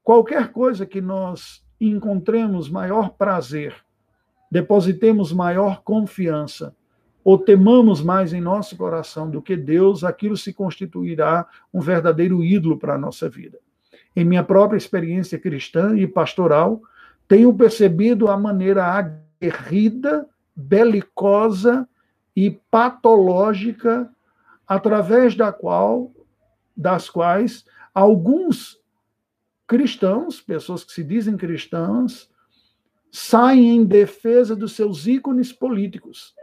qualquer 0.03 0.51
coisa 0.51 0.85
que 0.85 1.01
nós 1.01 1.61
encontremos 1.81 2.69
maior 2.69 3.09
prazer, 3.09 3.75
depositemos 4.49 5.33
maior 5.33 5.81
confiança, 5.83 6.75
ou 7.23 7.37
temamos 7.37 8.01
mais 8.01 8.33
em 8.33 8.41
nosso 8.41 8.75
coração 8.75 9.29
do 9.29 9.41
que 9.41 9.55
Deus, 9.55 10.03
aquilo 10.03 10.35
se 10.35 10.51
constituirá 10.53 11.47
um 11.73 11.79
verdadeiro 11.79 12.43
ídolo 12.43 12.77
para 12.77 12.95
a 12.95 12.97
nossa 12.97 13.29
vida. 13.29 13.59
Em 14.15 14.25
minha 14.25 14.43
própria 14.43 14.77
experiência 14.77 15.39
cristã 15.39 15.95
e 15.95 16.07
pastoral, 16.07 16.81
tenho 17.27 17.53
percebido 17.53 18.27
a 18.27 18.37
maneira 18.37 18.85
aguerrida, 18.85 20.27
belicosa 20.55 21.87
e 22.35 22.51
patológica 22.69 24.09
através 24.67 25.35
da 25.35 25.51
qual 25.51 26.11
das 26.75 27.09
quais 27.09 27.65
alguns 27.93 28.79
cristãos, 29.67 30.41
pessoas 30.41 30.83
que 30.83 30.91
se 30.91 31.03
dizem 31.03 31.37
cristãs, 31.37 32.29
saem 33.11 33.75
em 33.75 33.85
defesa 33.85 34.55
dos 34.55 34.73
seus 34.73 35.05
ícones 35.05 35.53
políticos 35.53 36.33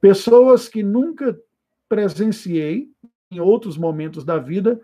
Pessoas 0.00 0.68
que 0.68 0.82
nunca 0.82 1.38
presenciei 1.88 2.90
em 3.30 3.40
outros 3.40 3.76
momentos 3.76 4.24
da 4.24 4.38
vida, 4.38 4.80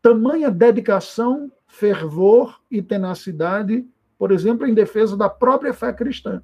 tamanha 0.00 0.50
dedicação, 0.50 1.50
fervor 1.66 2.60
e 2.70 2.80
tenacidade, 2.82 3.86
por 4.18 4.32
exemplo, 4.32 4.66
em 4.66 4.74
defesa 4.74 5.16
da 5.16 5.28
própria 5.28 5.74
fé 5.74 5.92
cristã. 5.92 6.42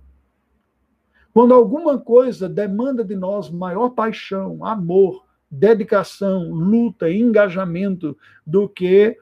Quando 1.33 1.55
alguma 1.55 1.99
coisa 1.99 2.49
demanda 2.49 3.05
de 3.05 3.15
nós 3.15 3.49
maior 3.49 3.91
paixão, 3.91 4.65
amor, 4.65 5.25
dedicação, 5.51 6.51
luta, 6.53 7.11
engajamento 7.11 8.17
do 8.47 8.69
que 8.69 9.17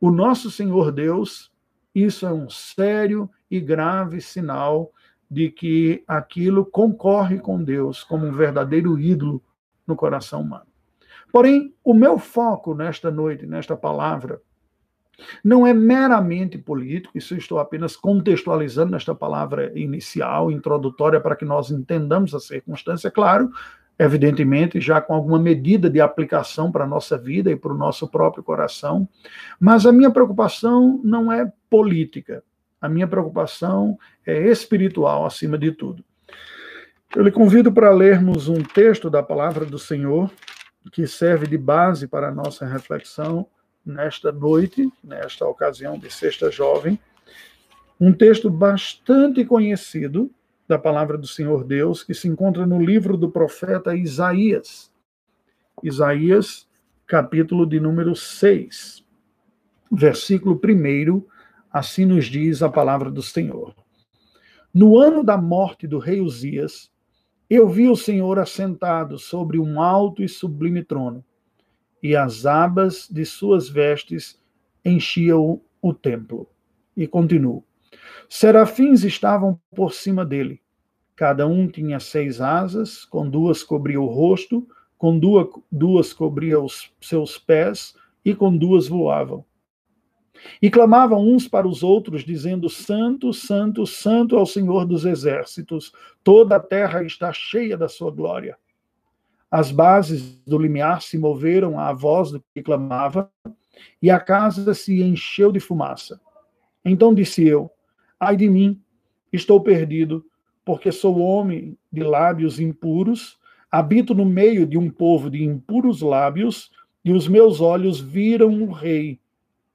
o 0.00 0.10
nosso 0.10 0.50
Senhor 0.50 0.92
Deus, 0.92 1.52
isso 1.94 2.24
é 2.26 2.32
um 2.32 2.48
sério 2.48 3.28
e 3.50 3.60
grave 3.60 4.20
sinal 4.20 4.92
de 5.30 5.50
que 5.50 6.02
aquilo 6.08 6.64
concorre 6.64 7.38
com 7.38 7.62
Deus 7.62 8.02
como 8.02 8.26
um 8.26 8.32
verdadeiro 8.32 8.98
ídolo 8.98 9.42
no 9.86 9.94
coração 9.94 10.42
humano. 10.42 10.66
Porém, 11.32 11.72
o 11.84 11.94
meu 11.94 12.18
foco 12.18 12.74
nesta 12.74 13.10
noite, 13.10 13.46
nesta 13.46 13.76
palavra, 13.76 14.40
não 15.44 15.66
é 15.66 15.72
meramente 15.72 16.58
político, 16.58 17.16
isso 17.16 17.36
estou 17.36 17.58
apenas 17.58 17.94
contextualizando 17.94 18.92
nesta 18.92 19.14
palavra 19.14 19.70
inicial, 19.78 20.50
introdutória, 20.50 21.20
para 21.20 21.36
que 21.36 21.44
nós 21.44 21.70
entendamos 21.70 22.34
a 22.34 22.40
circunstância, 22.40 23.10
claro, 23.10 23.50
evidentemente, 23.98 24.80
já 24.80 25.00
com 25.00 25.14
alguma 25.14 25.38
medida 25.38 25.90
de 25.90 26.00
aplicação 26.00 26.72
para 26.72 26.84
a 26.84 26.88
nossa 26.88 27.18
vida 27.18 27.50
e 27.50 27.56
para 27.56 27.72
o 27.72 27.76
nosso 27.76 28.08
próprio 28.08 28.42
coração. 28.42 29.06
Mas 29.60 29.84
a 29.84 29.92
minha 29.92 30.10
preocupação 30.10 31.00
não 31.04 31.30
é 31.30 31.52
política, 31.68 32.42
a 32.80 32.88
minha 32.88 33.06
preocupação 33.06 33.98
é 34.26 34.46
espiritual 34.48 35.26
acima 35.26 35.58
de 35.58 35.72
tudo. 35.72 36.04
Eu 37.14 37.22
lhe 37.22 37.30
convido 37.30 37.72
para 37.72 37.90
lermos 37.90 38.48
um 38.48 38.62
texto 38.62 39.10
da 39.10 39.22
palavra 39.22 39.66
do 39.66 39.78
Senhor 39.78 40.30
que 40.92 41.06
serve 41.06 41.46
de 41.46 41.58
base 41.58 42.06
para 42.06 42.28
a 42.28 42.34
nossa 42.34 42.64
reflexão 42.64 43.46
nesta 43.84 44.32
noite, 44.32 44.90
nesta 45.02 45.46
ocasião 45.46 45.98
de 45.98 46.10
Sexta 46.10 46.50
Jovem, 46.50 46.98
um 47.98 48.12
texto 48.12 48.48
bastante 48.48 49.44
conhecido 49.44 50.30
da 50.66 50.78
palavra 50.78 51.18
do 51.18 51.26
Senhor 51.26 51.64
Deus, 51.64 52.02
que 52.02 52.14
se 52.14 52.28
encontra 52.28 52.64
no 52.64 52.82
livro 52.82 53.16
do 53.16 53.30
profeta 53.30 53.94
Isaías. 53.94 54.90
Isaías, 55.82 56.68
capítulo 57.06 57.66
de 57.66 57.80
número 57.80 58.14
6, 58.14 59.04
versículo 59.90 60.58
1, 60.62 61.22
assim 61.72 62.04
nos 62.04 62.26
diz 62.26 62.62
a 62.62 62.68
palavra 62.68 63.10
do 63.10 63.22
Senhor. 63.22 63.74
No 64.72 64.98
ano 64.98 65.24
da 65.24 65.36
morte 65.36 65.86
do 65.86 65.98
rei 65.98 66.20
Uzias, 66.20 66.90
eu 67.48 67.68
vi 67.68 67.88
o 67.88 67.96
Senhor 67.96 68.38
assentado 68.38 69.18
sobre 69.18 69.58
um 69.58 69.80
alto 69.80 70.22
e 70.22 70.28
sublime 70.28 70.84
trono, 70.84 71.24
e 72.02 72.14
as 72.14 72.46
abas 72.46 73.08
de 73.10 73.24
suas 73.24 73.68
vestes 73.68 74.40
enchiam 74.84 75.60
o 75.82 75.92
templo. 75.92 76.48
E 76.96 77.06
continuo. 77.06 77.64
Serafins 78.28 79.02
estavam 79.02 79.60
por 79.74 79.92
cima 79.92 80.24
dele. 80.24 80.60
Cada 81.16 81.46
um 81.46 81.68
tinha 81.68 81.98
seis 81.98 82.40
asas, 82.40 83.04
com 83.04 83.28
duas 83.28 83.62
cobria 83.62 84.00
o 84.00 84.06
rosto, 84.06 84.66
com 84.96 85.18
duas, 85.18 85.48
duas 85.70 86.12
cobria 86.12 86.60
os 86.60 86.92
seus 87.00 87.36
pés, 87.36 87.94
e 88.24 88.34
com 88.34 88.56
duas 88.56 88.86
voavam. 88.86 89.44
E 90.60 90.70
clamavam 90.70 91.26
uns 91.26 91.46
para 91.48 91.66
os 91.66 91.82
outros, 91.82 92.24
dizendo: 92.24 92.68
Santo, 92.68 93.32
Santo, 93.32 93.86
Santo 93.86 94.36
ao 94.36 94.46
Senhor 94.46 94.84
dos 94.84 95.04
exércitos, 95.04 95.92
toda 96.22 96.56
a 96.56 96.60
terra 96.60 97.02
está 97.02 97.32
cheia 97.32 97.76
da 97.76 97.88
sua 97.88 98.10
glória. 98.10 98.56
As 99.50 99.72
bases 99.72 100.40
do 100.46 100.58
limiar 100.58 101.02
se 101.02 101.18
moveram 101.18 101.78
à 101.78 101.92
voz 101.92 102.30
do 102.30 102.42
que 102.54 102.62
clamava, 102.62 103.30
e 104.00 104.10
a 104.10 104.20
casa 104.20 104.74
se 104.74 105.02
encheu 105.02 105.50
de 105.50 105.60
fumaça. 105.60 106.20
Então 106.84 107.14
disse 107.14 107.46
eu: 107.46 107.70
Ai 108.18 108.36
de 108.36 108.48
mim, 108.48 108.80
estou 109.32 109.60
perdido, 109.60 110.24
porque 110.64 110.92
sou 110.92 111.18
homem 111.18 111.76
de 111.92 112.02
lábios 112.02 112.60
impuros, 112.60 113.38
habito 113.70 114.14
no 114.14 114.24
meio 114.24 114.66
de 114.66 114.78
um 114.78 114.90
povo 114.90 115.30
de 115.30 115.42
impuros 115.42 116.00
lábios, 116.00 116.70
e 117.04 117.12
os 117.12 117.26
meus 117.26 117.60
olhos 117.60 117.98
viram 117.98 118.62
o 118.62 118.70
Rei, 118.70 119.18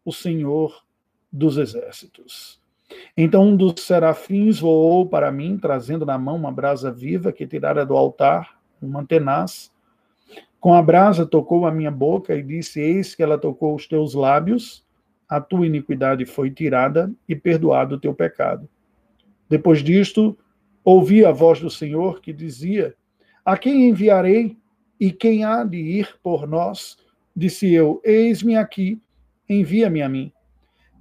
o 0.06 0.13
Senhor 0.13 0.86
dos 1.32 1.58
exércitos. 1.58 2.62
Então 3.18 3.50
um 3.50 3.58
dos 3.58 3.82
serafins 3.82 4.60
voou 4.60 5.08
para 5.08 5.32
mim, 5.32 5.58
trazendo 5.58 6.06
na 6.06 6.18
mão 6.18 6.36
uma 6.36 6.52
brasa 6.52 6.91
viva 6.91 7.32
que 7.32 7.48
tirara 7.48 7.86
do 7.86 7.98
altar, 7.98 8.60
uma 8.82 9.04
tenaz. 9.04 9.72
Com 10.60 10.74
a 10.74 10.82
brasa 10.82 11.26
tocou 11.26 11.65
a 11.65 11.72
minha 11.72 11.91
boca 11.91 12.36
e 12.36 12.44
disse: 12.44 12.80
Eis 12.80 13.15
que 13.15 13.24
ela 13.24 13.38
tocou 13.38 13.76
os 13.76 13.88
teus 13.88 14.13
lábios, 14.13 14.86
a 15.28 15.41
tua 15.41 15.65
iniquidade 15.65 16.26
foi 16.26 16.52
tirada 16.52 17.12
e 17.28 17.36
perdoado 17.36 17.96
o 17.96 18.00
teu 18.00 18.13
pecado. 18.13 18.70
Depois 19.50 19.84
disto, 19.84 20.38
ouvi 20.84 21.26
a 21.26 21.32
voz 21.32 21.60
do 21.60 21.70
Senhor 21.70 22.22
que 22.22 22.32
dizia: 22.32 22.96
A 23.44 23.58
quem 23.58 23.89
enviarei 23.89 24.58
e 25.00 25.12
quem 25.12 25.44
há 25.44 25.63
de 25.63 25.78
ir 25.78 26.15
por 26.22 26.48
nós? 26.48 26.98
Disse 27.36 27.72
eu: 27.74 28.02
Eis-me 28.04 28.56
aqui, 28.56 29.02
envia-me 29.47 30.01
a 30.01 30.10
mim. 30.10 30.31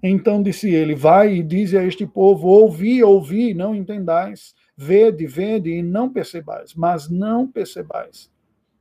Então 0.03 0.43
disse 0.43 0.69
ele: 0.69 0.95
Vai 0.95 1.37
e 1.37 1.43
dize 1.43 1.79
a 1.79 1.85
este 1.85 2.07
povo: 2.07 2.49
Ouvi, 2.49 3.03
ouvi, 3.03 3.55
não 3.55 3.75
entendais. 3.75 4.55
Vede, 4.77 5.27
vede 5.27 5.71
e 5.71 5.83
não 5.83 6.11
percebais. 6.13 6.75
Mas 6.75 7.09
não 7.09 7.47
percebais. 7.47 8.31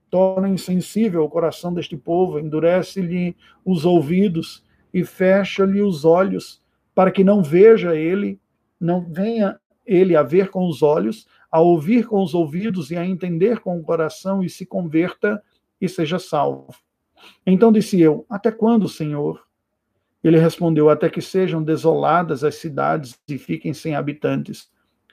Torna 0.10 0.49
insensível 0.49 1.23
o 1.23 1.30
coração 1.30 1.73
deste 1.73 1.95
povo, 1.95 2.39
endurece-lhe 2.39 3.36
os 3.65 3.86
ouvidos 3.86 4.63
e 4.93 5.04
fecha-lhe 5.04 5.82
os 5.82 6.06
olhos, 6.06 6.62
para 6.93 7.10
que 7.10 7.23
não 7.23 7.41
veja 7.41 7.95
ele, 7.95 8.39
não 8.80 9.02
venha 9.02 9.60
ele 9.86 10.15
a 10.15 10.21
ver 10.21 10.49
com 10.49 10.67
os 10.67 10.84
olhos, 10.84 11.28
a 11.52 11.60
ouvir 11.62 12.06
com 12.06 12.21
os 12.21 12.34
ouvidos 12.34 12.91
e 12.91 12.97
a 12.97 13.06
entender 13.06 13.60
com 13.60 13.80
o 13.80 13.84
coração 13.84 14.43
e 14.43 14.49
se 14.49 14.65
converta 14.65 15.41
e 15.80 15.88
seja 15.88 16.19
salvo. 16.19 16.76
Então 17.45 17.71
disse 17.71 17.99
eu: 17.99 18.26
Até 18.30 18.52
quando, 18.52 18.88
Senhor? 18.89 19.41
Ele 20.24 20.40
respondeu: 20.40 20.90
Até 20.90 21.10
que 21.10 21.22
sejam 21.22 21.62
desoladas 21.62 22.44
as 22.44 22.56
cidades 22.56 23.20
e 23.28 23.38
fiquem 23.38 23.74
sem 23.74 23.96
habitantes, 23.96 24.70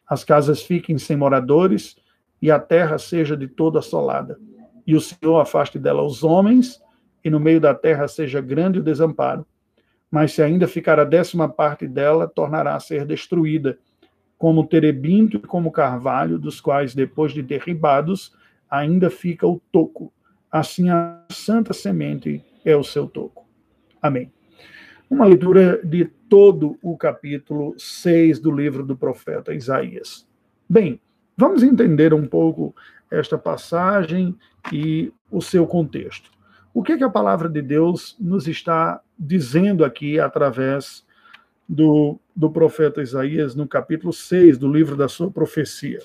as 0.06 0.22
casas 0.22 0.62
fiquem 0.62 0.96
sem 0.98 1.16
moradores 1.16 1.96
e 2.40 2.50
a 2.50 2.58
terra 2.58 2.96
seja 2.98 3.36
de 3.36 3.48
toda 3.48 3.80
assolada. 3.80 4.38
E 4.86 4.94
o 4.94 5.00
Senhor 5.00 5.38
afaste 5.38 5.78
dela 5.78 6.02
os 6.02 6.22
homens, 6.22 6.80
e 7.24 7.28
no 7.28 7.40
meio 7.40 7.60
da 7.60 7.74
terra 7.74 8.08
seja 8.08 8.40
grande 8.40 8.78
o 8.78 8.82
desamparo. 8.82 9.44
Mas 10.10 10.32
se 10.32 10.42
ainda 10.42 10.66
ficar 10.66 10.98
a 10.98 11.04
décima 11.04 11.48
parte 11.48 11.86
dela, 11.86 12.26
tornará 12.26 12.74
a 12.74 12.80
ser 12.80 13.04
destruída, 13.04 13.78
como 14.38 14.66
terebinto 14.66 15.36
e 15.36 15.40
como 15.40 15.70
carvalho, 15.70 16.38
dos 16.38 16.60
quais, 16.60 16.94
depois 16.94 17.32
de 17.32 17.42
derribados, 17.42 18.34
ainda 18.70 19.10
fica 19.10 19.46
o 19.46 19.60
toco. 19.70 20.12
Assim 20.50 20.88
a 20.88 21.22
santa 21.30 21.72
semente 21.72 22.42
é 22.64 22.74
o 22.74 22.82
seu 22.82 23.06
toco. 23.06 23.46
Amém 24.00 24.32
uma 25.10 25.26
leitura 25.26 25.80
de 25.84 26.04
todo 26.04 26.78
o 26.80 26.96
capítulo 26.96 27.74
6 27.76 28.38
do 28.38 28.52
livro 28.52 28.86
do 28.86 28.96
profeta 28.96 29.52
Isaías. 29.52 30.24
Bem, 30.68 31.00
vamos 31.36 31.64
entender 31.64 32.14
um 32.14 32.24
pouco 32.24 32.72
esta 33.10 33.36
passagem 33.36 34.38
e 34.72 35.12
o 35.28 35.42
seu 35.42 35.66
contexto. 35.66 36.30
O 36.72 36.80
que, 36.80 36.92
é 36.92 36.96
que 36.96 37.02
a 37.02 37.10
palavra 37.10 37.48
de 37.48 37.60
Deus 37.60 38.16
nos 38.20 38.46
está 38.46 39.00
dizendo 39.18 39.84
aqui 39.84 40.20
através 40.20 41.04
do, 41.68 42.20
do 42.34 42.48
profeta 42.48 43.02
Isaías 43.02 43.56
no 43.56 43.66
capítulo 43.66 44.12
6 44.12 44.58
do 44.58 44.72
livro 44.72 44.96
da 44.96 45.08
sua 45.08 45.28
profecia? 45.28 45.98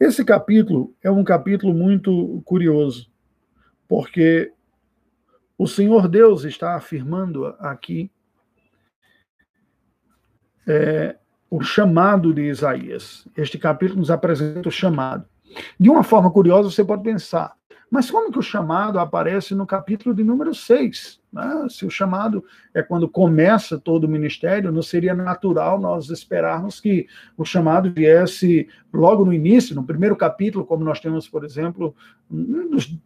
Esse 0.00 0.24
capítulo 0.24 0.94
é 1.02 1.10
um 1.10 1.22
capítulo 1.22 1.74
muito 1.74 2.40
curioso, 2.46 3.10
porque 3.86 4.52
o 5.58 5.66
Senhor 5.66 6.06
Deus 6.06 6.44
está 6.44 6.76
afirmando 6.76 7.46
aqui 7.58 8.10
é, 10.66 11.16
o 11.50 11.60
chamado 11.60 12.32
de 12.32 12.42
Isaías. 12.42 13.26
Este 13.36 13.58
capítulo 13.58 13.98
nos 13.98 14.10
apresenta 14.10 14.68
o 14.68 14.72
chamado. 14.72 15.26
De 15.78 15.90
uma 15.90 16.04
forma 16.04 16.30
curiosa, 16.30 16.70
você 16.70 16.84
pode 16.84 17.02
pensar, 17.02 17.56
mas 17.90 18.10
como 18.10 18.30
que 18.30 18.38
o 18.38 18.42
chamado 18.42 19.00
aparece 19.00 19.54
no 19.54 19.66
capítulo 19.66 20.14
de 20.14 20.22
número 20.22 20.54
6? 20.54 21.20
Né? 21.32 21.66
Se 21.70 21.86
o 21.86 21.90
chamado 21.90 22.44
é 22.74 22.82
quando 22.82 23.08
começa 23.08 23.78
todo 23.78 24.04
o 24.04 24.08
ministério, 24.08 24.70
não 24.70 24.82
seria 24.82 25.14
natural 25.14 25.80
nós 25.80 26.10
esperarmos 26.10 26.80
que 26.80 27.06
o 27.36 27.44
chamado 27.44 27.90
viesse 27.90 28.68
logo 28.92 29.24
no 29.24 29.32
início, 29.32 29.74
no 29.74 29.84
primeiro 29.84 30.14
capítulo, 30.14 30.66
como 30.66 30.84
nós 30.84 31.00
temos, 31.00 31.26
por 31.26 31.44
exemplo, 31.44 31.96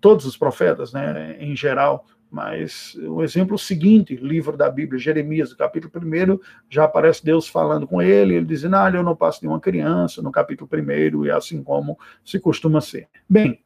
todos 0.00 0.26
os 0.26 0.36
profetas, 0.36 0.92
né, 0.92 1.36
em 1.38 1.54
geral, 1.54 2.04
mas 2.32 2.96
o 3.06 3.22
exemplo 3.22 3.58
seguinte, 3.58 4.16
livro 4.16 4.56
da 4.56 4.70
Bíblia, 4.70 4.98
Jeremias, 4.98 5.52
capítulo 5.52 5.92
1, 6.02 6.40
já 6.70 6.84
aparece 6.84 7.22
Deus 7.22 7.46
falando 7.46 7.86
com 7.86 8.00
ele, 8.00 8.36
ele 8.36 8.46
dizendo, 8.46 8.76
ah, 8.76 8.90
eu 8.90 9.02
não 9.02 9.14
passo 9.14 9.42
de 9.42 9.46
uma 9.46 9.60
criança, 9.60 10.22
no 10.22 10.32
capítulo 10.32 10.68
1, 10.72 11.26
e 11.26 11.30
assim 11.30 11.62
como 11.62 11.98
se 12.24 12.40
costuma 12.40 12.80
ser. 12.80 13.06
Bem, 13.28 13.60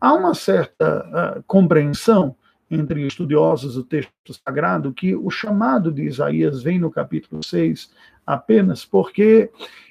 há 0.00 0.14
uma 0.14 0.34
certa 0.34 1.38
uh, 1.38 1.42
compreensão 1.48 2.36
entre 2.70 3.04
estudiosos 3.04 3.74
do 3.74 3.82
texto 3.82 4.32
sagrado 4.32 4.94
que 4.94 5.16
o 5.16 5.28
chamado 5.28 5.90
de 5.90 6.04
Isaías 6.04 6.62
vem 6.62 6.78
no 6.78 6.92
capítulo 6.92 7.44
6 7.44 7.90
apenas 8.24 8.84
porque 8.84 9.50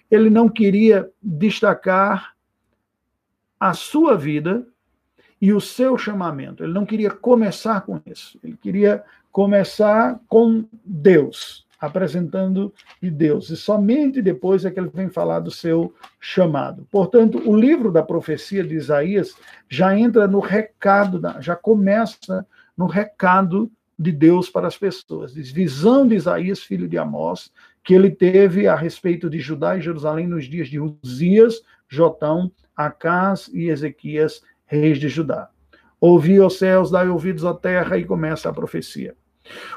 ele 0.09 0.29
não 0.29 0.47
queria 0.47 1.09
destacar 1.21 2.33
a 3.59 3.73
sua 3.73 4.17
vida 4.17 4.65
e 5.41 5.51
o 5.51 5.59
seu 5.59 5.97
chamamento. 5.97 6.63
Ele 6.63 6.73
não 6.73 6.85
queria 6.85 7.09
começar 7.09 7.81
com 7.81 7.99
isso. 8.05 8.39
Ele 8.43 8.55
queria 8.55 9.03
começar 9.31 10.19
com 10.27 10.65
Deus, 10.85 11.65
apresentando 11.79 12.71
de 13.01 13.09
Deus. 13.09 13.49
E 13.49 13.57
somente 13.57 14.21
depois 14.21 14.63
é 14.63 14.69
que 14.69 14.79
ele 14.79 14.91
vem 14.93 15.09
falar 15.09 15.39
do 15.39 15.49
seu 15.49 15.93
chamado. 16.19 16.87
Portanto, 16.91 17.41
o 17.43 17.55
livro 17.55 17.91
da 17.91 18.03
profecia 18.03 18.63
de 18.63 18.75
Isaías 18.75 19.35
já 19.67 19.97
entra 19.97 20.27
no 20.27 20.39
recado, 20.39 21.19
já 21.39 21.55
começa 21.55 22.45
no 22.77 22.85
recado 22.85 23.71
de 23.97 24.11
Deus 24.11 24.49
para 24.49 24.67
as 24.67 24.77
pessoas. 24.77 25.33
Diz, 25.33 25.51
visão 25.51 26.07
de 26.07 26.15
Isaías, 26.15 26.59
filho 26.59 26.87
de 26.87 26.97
Amós, 26.97 27.51
que 27.83 27.95
ele 27.95 28.11
teve 28.11 28.67
a 28.67 28.75
respeito 28.75 29.29
de 29.29 29.39
Judá 29.39 29.75
e 29.75 29.81
Jerusalém 29.81 30.27
nos 30.27 30.45
dias 30.45 30.67
de 30.67 30.79
Uzias, 30.79 31.61
Jotão, 31.87 32.51
Acás 32.75 33.49
e 33.53 33.69
Ezequias, 33.69 34.41
reis 34.71 34.97
de 34.97 35.09
Judá. 35.09 35.49
Ouvi 35.99 36.39
os 36.39 36.57
céus, 36.57 36.89
dai 36.89 37.09
ouvidos 37.09 37.43
à 37.43 37.53
terra, 37.53 37.97
e 37.97 38.05
começa 38.05 38.49
a 38.49 38.53
profecia. 38.53 39.13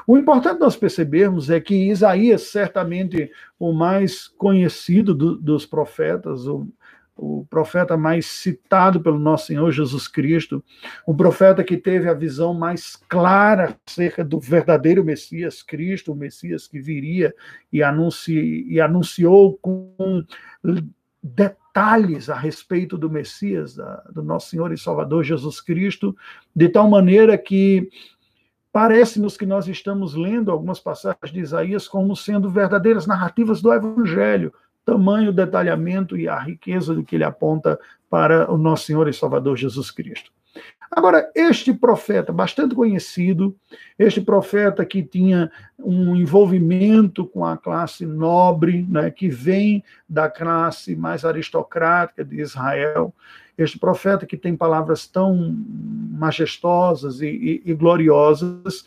O 0.07 0.17
importante 0.17 0.59
nós 0.59 0.77
percebermos 0.77 1.49
é 1.49 1.59
que 1.59 1.89
Isaías, 1.89 2.43
certamente 2.43 3.29
o 3.59 3.73
mais 3.73 4.27
conhecido 4.27 5.13
do, 5.13 5.35
dos 5.35 5.65
profetas, 5.65 6.47
o, 6.47 6.67
o 7.17 7.45
profeta 7.49 7.97
mais 7.97 8.25
citado 8.25 9.01
pelo 9.01 9.19
nosso 9.19 9.47
Senhor 9.47 9.69
Jesus 9.71 10.07
Cristo, 10.07 10.63
o 11.05 11.13
profeta 11.13 11.63
que 11.63 11.75
teve 11.75 12.07
a 12.07 12.13
visão 12.13 12.53
mais 12.53 12.95
clara 12.95 13.77
acerca 13.85 14.23
do 14.23 14.39
verdadeiro 14.39 15.03
Messias 15.03 15.61
Cristo, 15.61 16.13
o 16.13 16.15
Messias 16.15 16.67
que 16.67 16.79
viria 16.79 17.33
e, 17.73 17.79
e 17.79 18.79
anunciou 18.79 19.57
com 19.61 20.23
detalhes 21.21 21.64
a 21.75 22.35
respeito 22.35 22.97
do 22.97 23.09
Messias, 23.09 23.75
do 24.09 24.23
nosso 24.23 24.49
Senhor 24.49 24.71
e 24.71 24.77
Salvador 24.77 25.25
Jesus 25.25 25.59
Cristo, 25.59 26.15
de 26.55 26.69
tal 26.69 26.89
maneira 26.89 27.37
que 27.37 27.89
parece-nos 28.71 29.35
que 29.35 29.45
nós 29.45 29.67
estamos 29.67 30.15
lendo 30.15 30.51
algumas 30.51 30.79
passagens 30.79 31.33
de 31.33 31.41
Isaías 31.41 31.85
como 31.85 32.15
sendo 32.15 32.49
verdadeiras 32.49 33.05
narrativas 33.05 33.61
do 33.61 33.73
Evangelho, 33.73 34.53
tamanho, 34.85 35.33
detalhamento 35.33 36.15
e 36.15 36.29
a 36.29 36.39
riqueza 36.39 36.93
do 36.93 37.03
que 37.03 37.15
ele 37.15 37.25
aponta 37.25 37.77
para 38.09 38.49
o 38.49 38.57
nosso 38.57 38.85
Senhor 38.85 39.09
e 39.09 39.13
Salvador 39.13 39.57
Jesus 39.57 39.91
Cristo. 39.91 40.31
Agora, 40.91 41.29
este 41.35 41.73
profeta, 41.73 42.31
bastante 42.31 42.75
conhecido, 42.75 43.55
este 43.97 44.21
profeta 44.21 44.85
que 44.85 45.03
tinha 45.03 45.51
um 45.79 46.15
envolvimento 46.15 47.25
com 47.25 47.45
a 47.45 47.57
classe 47.57 48.05
nobre, 48.05 48.85
né, 48.89 49.09
que 49.09 49.27
vem 49.27 49.83
da 50.07 50.29
classe 50.29 50.95
mais 50.95 51.25
aristocrática 51.25 52.23
de 52.23 52.39
Israel, 52.39 53.13
este 53.57 53.79
profeta 53.79 54.25
que 54.25 54.37
tem 54.37 54.55
palavras 54.55 55.07
tão 55.07 55.55
majestosas 56.11 57.21
e, 57.21 57.27
e, 57.27 57.71
e 57.71 57.73
gloriosas, 57.73 58.85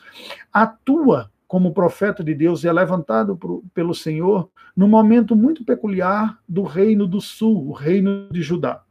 atua 0.53 1.31
como 1.47 1.73
profeta 1.73 2.23
de 2.23 2.35
Deus 2.35 2.63
e 2.63 2.69
é 2.69 2.73
levantado 2.73 3.37
por, 3.37 3.63
pelo 3.73 3.95
Senhor 3.95 4.51
num 4.77 4.87
momento 4.87 5.35
muito 5.35 5.65
peculiar 5.65 6.39
do 6.47 6.63
reino 6.63 7.07
do 7.07 7.21
sul, 7.21 7.69
o 7.69 7.73
reino 7.73 8.29
de 8.31 8.43
Judá. 8.43 8.83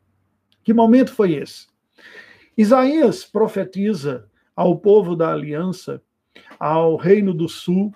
Que 0.63 0.73
momento 0.73 1.13
foi 1.13 1.33
esse? 1.33 1.67
Isaías 2.57 3.23
profetiza 3.23 4.25
ao 4.55 4.79
povo 4.79 5.15
da 5.15 5.31
aliança, 5.31 6.01
ao 6.59 6.95
reino 6.95 7.31
do 7.31 7.47
sul, 7.47 7.93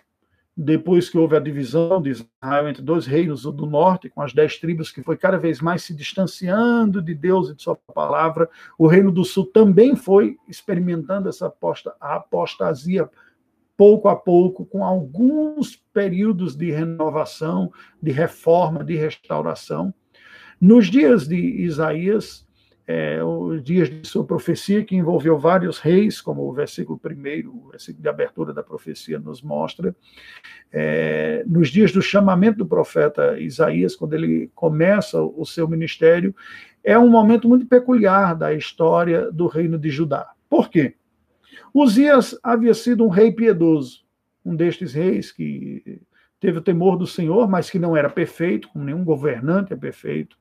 depois 0.55 1.09
que 1.09 1.17
houve 1.17 1.35
a 1.35 1.39
divisão 1.39 1.99
de 1.99 2.11
Israel 2.11 2.69
entre 2.69 2.83
dois 2.83 3.07
reinos, 3.07 3.45
o 3.45 3.51
do 3.51 3.65
norte, 3.65 4.09
com 4.09 4.21
as 4.21 4.33
dez 4.33 4.59
tribos, 4.59 4.91
que 4.91 5.01
foi 5.01 5.17
cada 5.17 5.37
vez 5.37 5.59
mais 5.61 5.81
se 5.81 5.95
distanciando 5.95 7.01
de 7.01 7.15
Deus 7.15 7.49
e 7.49 7.55
de 7.55 7.63
sua 7.63 7.75
palavra, 7.75 8.47
o 8.77 8.85
reino 8.85 9.11
do 9.11 9.25
sul 9.25 9.47
também 9.47 9.95
foi 9.95 10.37
experimentando 10.47 11.27
essa 11.27 11.51
apostasia 11.99 13.09
pouco 13.75 14.07
a 14.09 14.15
pouco, 14.15 14.63
com 14.63 14.85
alguns 14.85 15.75
períodos 15.91 16.55
de 16.55 16.69
renovação, 16.69 17.71
de 17.99 18.11
reforma, 18.11 18.83
de 18.83 18.95
restauração. 18.95 19.91
Nos 20.59 20.85
dias 20.85 21.27
de 21.27 21.35
Isaías, 21.35 22.45
é, 22.91 23.23
os 23.23 23.63
dias 23.63 23.89
de 23.89 24.05
sua 24.05 24.25
profecia, 24.25 24.83
que 24.83 24.97
envolveu 24.97 25.39
vários 25.39 25.79
reis, 25.79 26.19
como 26.19 26.41
o 26.41 26.51
versículo 26.51 26.99
primeiro, 26.99 27.55
o 27.55 27.69
versículo 27.69 28.03
de 28.03 28.09
abertura 28.09 28.53
da 28.53 28.61
profecia 28.61 29.17
nos 29.17 29.41
mostra, 29.41 29.95
é, 30.69 31.41
nos 31.47 31.69
dias 31.69 31.93
do 31.93 32.01
chamamento 32.01 32.57
do 32.57 32.65
profeta 32.65 33.39
Isaías, 33.39 33.95
quando 33.95 34.13
ele 34.13 34.51
começa 34.53 35.21
o 35.21 35.45
seu 35.45 35.69
ministério, 35.69 36.35
é 36.83 36.99
um 36.99 37.09
momento 37.09 37.47
muito 37.47 37.65
peculiar 37.65 38.35
da 38.35 38.53
história 38.53 39.31
do 39.31 39.47
reino 39.47 39.79
de 39.79 39.89
Judá. 39.89 40.29
Por 40.49 40.69
quê? 40.69 40.95
Uzias 41.73 42.37
havia 42.43 42.73
sido 42.73 43.05
um 43.05 43.09
rei 43.09 43.31
piedoso, 43.31 44.01
um 44.43 44.53
destes 44.53 44.93
reis 44.93 45.31
que 45.31 46.01
teve 46.41 46.57
o 46.57 46.61
temor 46.61 46.97
do 46.97 47.07
Senhor, 47.07 47.49
mas 47.49 47.69
que 47.69 47.79
não 47.79 47.95
era 47.95 48.09
perfeito, 48.09 48.67
como 48.67 48.83
nenhum 48.83 49.05
governante 49.05 49.71
é 49.71 49.77
perfeito. 49.77 50.35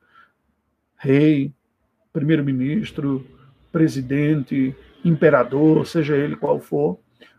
Rei, 0.97 1.55
primeiro-ministro, 2.13 3.27
presidente, 3.73 4.75
imperador, 5.05 5.87
seja 5.87 6.17
ele 6.17 6.37
qual 6.37 6.61
for. 6.61 6.99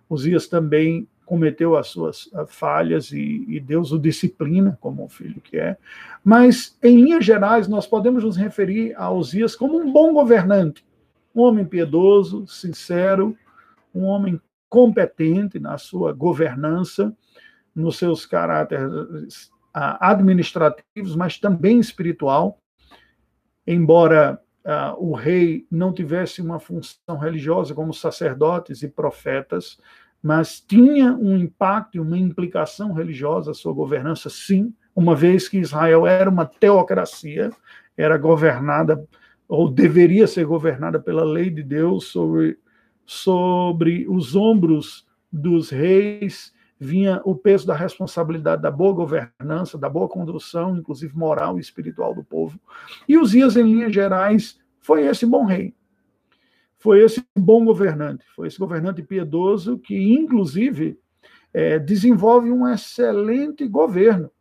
Uzias 0.10 0.47
também 0.47 1.07
cometeu 1.25 1.77
as 1.77 1.88
suas 1.88 2.29
falhas 2.47 3.12
e, 3.13 3.45
e, 3.47 3.60
Deus 3.60 3.93
o 3.93 3.97
disciplina 3.97 4.77
como 4.81 5.05
um 5.05 5.07
filho 5.07 5.39
que 5.39 5.57
é. 5.57 5.77
Mas, 6.23 6.77
em 6.84 7.01
linhas 7.01 7.23
gerais, 7.23 7.69
nós 7.69 7.88
podemos 7.88 8.23
nos 8.23 8.36
referir 8.36 8.93
a 8.97 9.10
Uzias 9.10 9.55
como 9.55 9.79
um 9.79 9.93
bom 9.93 10.13
governante, 10.13 10.86
um 11.34 11.41
homem 11.41 11.63
piedoso, 11.63 12.45
sincero, 12.47 13.38
um 13.95 14.03
homem 14.03 14.41
competente 14.67 15.57
na 15.57 15.77
sua 15.77 16.12
governança, 16.12 17.15
nos 17.73 17.97
seus 17.97 18.25
caráteres 18.25 19.49
ah, 19.73 20.10
administrativos, 20.12 21.15
mas 21.15 21.39
também 21.39 21.79
espiritual. 21.79 22.57
Embora 23.65 24.41
uh, 24.65 24.95
o 24.97 25.13
rei 25.13 25.65
não 25.69 25.93
tivesse 25.93 26.41
uma 26.41 26.60
função 26.60 27.17
religiosa 27.17 27.74
como 27.74 27.93
sacerdotes 27.93 28.84
e 28.84 28.88
profetas, 28.88 29.78
mas 30.21 30.60
tinha 30.60 31.13
um 31.13 31.38
impacto 31.38 31.97
e 31.97 32.00
uma 32.00 32.17
implicação 32.17 32.93
religiosa 32.93 33.52
a 33.52 33.56
sua 33.56 33.74
governança, 33.74 34.30
sim, 34.30 34.74
uma 34.95 35.15
vez 35.15 35.50
que 35.50 35.58
Israel 35.58 36.06
era 36.06 36.30
uma 36.30 36.45
teocracia, 36.45 37.50
era 37.97 38.17
governada 38.17 39.04
ou 39.47 39.69
deveria 39.69 40.28
ser 40.28 40.45
governada 40.45 41.00
pela 41.00 41.24
lei 41.24 41.50
de 41.50 41.63
Deus 41.63 42.06
sobre 42.06 42.58
sobre 43.06 44.08
os 44.08 44.36
ombros 44.36 45.06
dos 45.32 45.69
reis 45.69 46.54
vinha 46.84 47.22
o 47.24 47.36
peso 47.36 47.67
da 47.67 47.76
responsabilidade 47.76 48.63
da 48.63 48.72
boa 48.72 48.91
governança, 48.91 49.78
da 49.78 49.88
boa 49.88 50.10
condução, 50.10 50.76
inclusive 50.76 51.15
moral 51.15 51.60
e 51.60 51.62
espiritual 51.62 52.15
do 52.15 52.24
povo. 52.24 52.60
E 53.08 53.20
Uzias, 53.20 53.56
em 53.56 53.62
linhas 53.62 53.94
gerais, 53.94 54.60
foi 54.80 55.06
esse 55.06 55.24
bom 55.24 55.46
rei. 55.46 55.76
Foi 56.80 57.04
esse 57.04 57.24
bom 57.38 57.63
governante, 57.63 58.26
foi 58.36 58.48
esse 58.48 58.58
governante 58.58 59.04
piedoso 59.04 59.78
que, 59.78 59.96
inclusive, 59.96 60.98
é, 61.54 61.78
desenvolve 61.78 62.52
um 62.52 62.67
excelente 62.67 63.67
governo. 63.67 64.32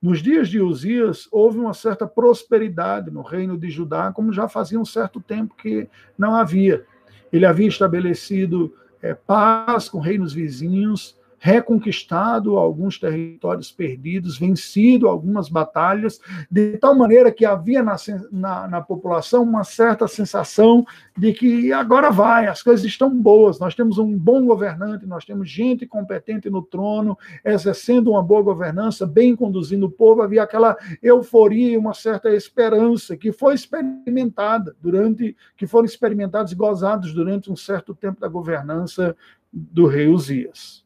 Nos 0.00 0.22
dias 0.22 0.48
de 0.48 0.62
Uzias, 0.62 1.28
houve 1.30 1.58
uma 1.58 1.74
certa 1.74 2.06
prosperidade 2.06 3.10
no 3.10 3.20
reino 3.20 3.58
de 3.58 3.68
Judá, 3.68 4.10
como 4.12 4.32
já 4.32 4.48
fazia 4.48 4.80
um 4.80 4.84
certo 4.86 5.20
tempo 5.20 5.54
que 5.54 5.86
não 6.16 6.34
havia. 6.34 6.86
Ele 7.30 7.44
havia 7.44 7.68
estabelecido 7.68 8.74
é, 9.02 9.12
paz 9.12 9.90
com 9.90 10.00
reinos 10.00 10.32
vizinhos, 10.32 11.20
reconquistado 11.44 12.56
alguns 12.56 13.00
territórios 13.00 13.72
perdidos, 13.72 14.38
vencido 14.38 15.08
algumas 15.08 15.48
batalhas, 15.48 16.20
de 16.48 16.78
tal 16.78 16.94
maneira 16.94 17.32
que 17.32 17.44
havia 17.44 17.82
na, 17.82 17.96
na, 18.30 18.68
na, 18.68 18.80
população 18.80 19.42
uma 19.42 19.64
certa 19.64 20.06
sensação 20.06 20.86
de 21.18 21.32
que 21.32 21.72
agora 21.72 22.12
vai, 22.12 22.46
as 22.46 22.62
coisas 22.62 22.86
estão 22.86 23.10
boas, 23.10 23.58
nós 23.58 23.74
temos 23.74 23.98
um 23.98 24.16
bom 24.16 24.46
governante, 24.46 25.04
nós 25.04 25.24
temos 25.24 25.50
gente 25.50 25.84
competente 25.84 26.48
no 26.48 26.62
trono, 26.62 27.18
exercendo 27.44 28.12
uma 28.12 28.22
boa 28.22 28.42
governança, 28.42 29.04
bem 29.04 29.34
conduzindo 29.34 29.86
o 29.86 29.90
povo, 29.90 30.22
havia 30.22 30.44
aquela 30.44 30.76
euforia, 31.02 31.76
uma 31.76 31.92
certa 31.92 32.30
esperança 32.30 33.16
que 33.16 33.32
foi 33.32 33.56
experimentada 33.56 34.76
durante, 34.80 35.36
que 35.56 35.66
foram 35.66 35.86
experimentados 35.86 36.52
e 36.52 36.54
gozados 36.54 37.12
durante 37.12 37.50
um 37.50 37.56
certo 37.56 37.96
tempo 37.96 38.20
da 38.20 38.28
governança 38.28 39.16
do 39.52 39.88
rei 39.88 40.06
Uzias. 40.06 40.81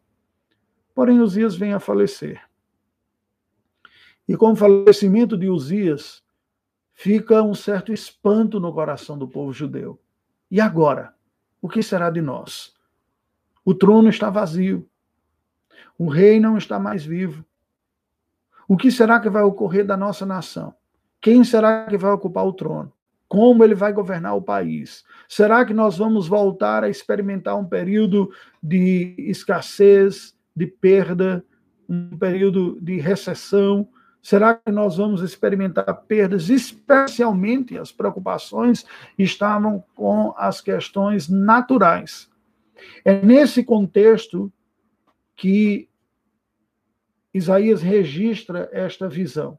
Porém, 0.97 1.21
Uzias 1.21 1.55
vem 1.55 1.75
a 1.75 1.79
falecer. 1.79 2.41
E 4.27 4.35
com 4.35 4.53
o 4.53 4.57
falecimento 4.57 5.37
de 5.37 5.47
Uzias, 5.47 6.23
fica 6.95 7.43
um 7.43 7.55
certo 7.55 7.93
espanto 7.93 8.59
no 8.59 8.73
coração 8.73 9.19
do 9.19 9.29
povo 9.29 9.53
judeu. 9.53 10.01
E 10.51 10.59
agora? 10.59 11.15
O 11.61 11.69
que 11.69 11.83
será 11.83 12.09
de 12.09 12.23
nós? 12.23 12.75
O 13.63 13.75
trono 13.75 14.09
está 14.09 14.31
vazio. 14.31 14.89
O 15.99 16.09
rei 16.09 16.41
não 16.41 16.57
está 16.57 16.79
mais 16.79 17.05
vivo. 17.05 17.45
O 18.67 18.75
que 18.75 18.91
será 18.91 19.21
que 19.21 19.29
vai 19.29 19.43
ocorrer 19.43 19.85
da 19.85 19.99
nossa 19.99 20.25
nação? 20.25 20.75
Quem 21.21 21.45
será 21.45 21.85
que 21.85 21.99
vai 21.99 22.11
ocupar 22.11 22.47
o 22.47 22.55
trono? 22.55 22.91
Como 23.29 23.63
ele 23.63 23.75
vai 23.75 23.93
governar 23.93 24.35
o 24.35 24.41
país? 24.41 25.05
Será 25.29 25.63
que 25.67 25.75
nós 25.75 25.99
vamos 25.99 26.27
voltar 26.27 26.85
a 26.85 26.89
experimentar 26.89 27.55
um 27.55 27.67
período 27.67 28.33
de 28.63 29.15
escassez, 29.19 30.36
de 30.57 30.67
perda, 30.67 31.45
um 31.89 32.17
período 32.17 32.79
de 32.81 32.99
recessão? 32.99 33.89
Será 34.23 34.55
que 34.55 34.73
nós 34.73 34.97
vamos 34.97 35.23
experimentar 35.23 35.95
perdas? 36.09 36.49
Especialmente 36.49 37.79
as 37.79 37.93
preocupações 37.93 38.85
estavam 39.17 39.85
com 39.95 40.35
as 40.37 40.61
questões 40.61 41.29
naturais. 41.29 42.29
É 43.05 43.25
nesse 43.25 43.63
contexto 43.63 44.53
que 45.37 45.89
Isaías 47.33 47.83
registra 47.83 48.69
esta 48.73 49.09
visão. 49.09 49.59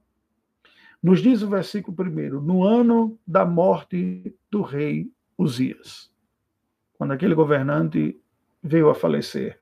Nos 1.02 1.22
diz 1.22 1.42
o 1.44 1.48
versículo 1.48 1.96
primeiro: 1.96 2.42
no 2.42 2.64
ano 2.64 3.18
da 3.26 3.46
morte 3.46 4.36
do 4.50 4.62
rei 4.62 5.10
Uzias, 5.38 6.12
quando 6.98 7.14
aquele 7.14 7.36
governante 7.36 8.20
veio 8.62 8.90
a 8.90 8.96
falecer. 8.96 9.62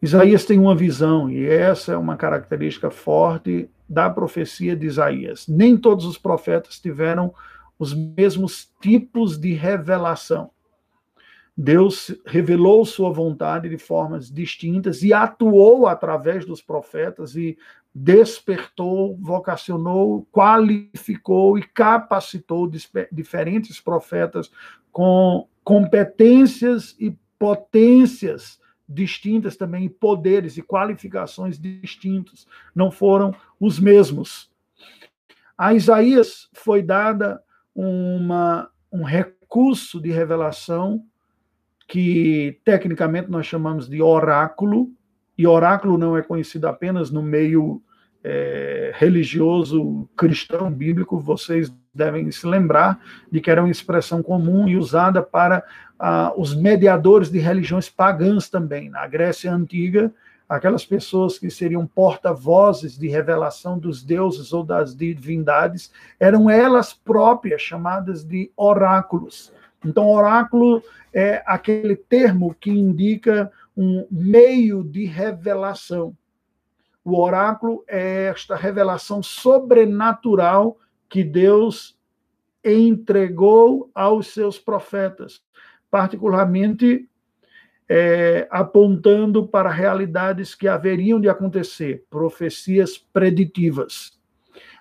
Isaías 0.00 0.44
tem 0.44 0.58
uma 0.58 0.76
visão, 0.76 1.28
e 1.28 1.44
essa 1.44 1.92
é 1.92 1.96
uma 1.96 2.16
característica 2.16 2.90
forte 2.90 3.68
da 3.88 4.08
profecia 4.08 4.76
de 4.76 4.86
Isaías. 4.86 5.48
Nem 5.48 5.76
todos 5.76 6.04
os 6.04 6.16
profetas 6.16 6.78
tiveram 6.78 7.34
os 7.78 7.94
mesmos 7.94 8.70
tipos 8.80 9.38
de 9.38 9.52
revelação. 9.54 10.50
Deus 11.56 12.14
revelou 12.24 12.84
sua 12.84 13.10
vontade 13.10 13.68
de 13.68 13.78
formas 13.78 14.30
distintas 14.30 15.02
e 15.02 15.12
atuou 15.12 15.88
através 15.88 16.44
dos 16.44 16.62
profetas 16.62 17.34
e 17.34 17.58
despertou, 17.92 19.16
vocacionou, 19.20 20.24
qualificou 20.30 21.58
e 21.58 21.62
capacitou 21.62 22.70
diferentes 23.10 23.80
profetas 23.80 24.52
com 24.92 25.48
competências 25.64 26.94
e 27.00 27.16
potências 27.36 28.60
distintas 28.88 29.56
também, 29.56 29.88
poderes 29.88 30.56
e 30.56 30.62
qualificações 30.62 31.58
distintos, 31.58 32.46
não 32.74 32.90
foram 32.90 33.34
os 33.60 33.78
mesmos. 33.78 34.50
A 35.56 35.74
Isaías 35.74 36.48
foi 36.52 36.82
dada 36.82 37.42
uma, 37.74 38.70
um 38.90 39.02
recurso 39.02 40.00
de 40.00 40.10
revelação 40.10 41.04
que 41.86 42.60
tecnicamente 42.64 43.30
nós 43.30 43.46
chamamos 43.46 43.88
de 43.88 44.00
oráculo, 44.00 44.90
e 45.36 45.46
oráculo 45.46 45.96
não 45.96 46.16
é 46.16 46.22
conhecido 46.22 46.66
apenas 46.66 47.10
no 47.10 47.22
meio 47.22 47.82
é, 48.30 48.92
religioso 48.94 50.06
cristão 50.14 50.70
bíblico, 50.70 51.18
vocês 51.18 51.72
devem 51.94 52.30
se 52.30 52.46
lembrar 52.46 53.00
de 53.32 53.40
que 53.40 53.50
era 53.50 53.62
uma 53.62 53.70
expressão 53.70 54.22
comum 54.22 54.68
e 54.68 54.76
usada 54.76 55.22
para 55.22 55.64
ah, 55.98 56.34
os 56.36 56.54
mediadores 56.54 57.30
de 57.30 57.38
religiões 57.38 57.88
pagãs 57.88 58.50
também. 58.50 58.90
Na 58.90 59.06
Grécia 59.06 59.50
Antiga, 59.50 60.12
aquelas 60.46 60.84
pessoas 60.84 61.38
que 61.38 61.50
seriam 61.50 61.86
porta-vozes 61.86 62.98
de 62.98 63.08
revelação 63.08 63.78
dos 63.78 64.02
deuses 64.02 64.52
ou 64.52 64.62
das 64.62 64.94
divindades, 64.94 65.90
eram 66.20 66.50
elas 66.50 66.92
próprias 66.92 67.62
chamadas 67.62 68.22
de 68.22 68.50
oráculos. 68.54 69.50
Então, 69.82 70.06
oráculo 70.06 70.82
é 71.14 71.42
aquele 71.46 71.96
termo 71.96 72.54
que 72.60 72.70
indica 72.70 73.50
um 73.74 74.06
meio 74.10 74.84
de 74.84 75.06
revelação. 75.06 76.14
O 77.10 77.22
oráculo 77.22 77.82
é 77.88 78.26
esta 78.26 78.54
revelação 78.54 79.22
sobrenatural 79.22 80.76
que 81.08 81.24
Deus 81.24 81.98
entregou 82.62 83.90
aos 83.94 84.26
seus 84.26 84.58
profetas, 84.58 85.40
particularmente 85.90 87.08
é, 87.88 88.46
apontando 88.50 89.48
para 89.48 89.70
realidades 89.70 90.54
que 90.54 90.68
haveriam 90.68 91.18
de 91.18 91.30
acontecer, 91.30 92.04
profecias 92.10 92.98
preditivas. 92.98 94.12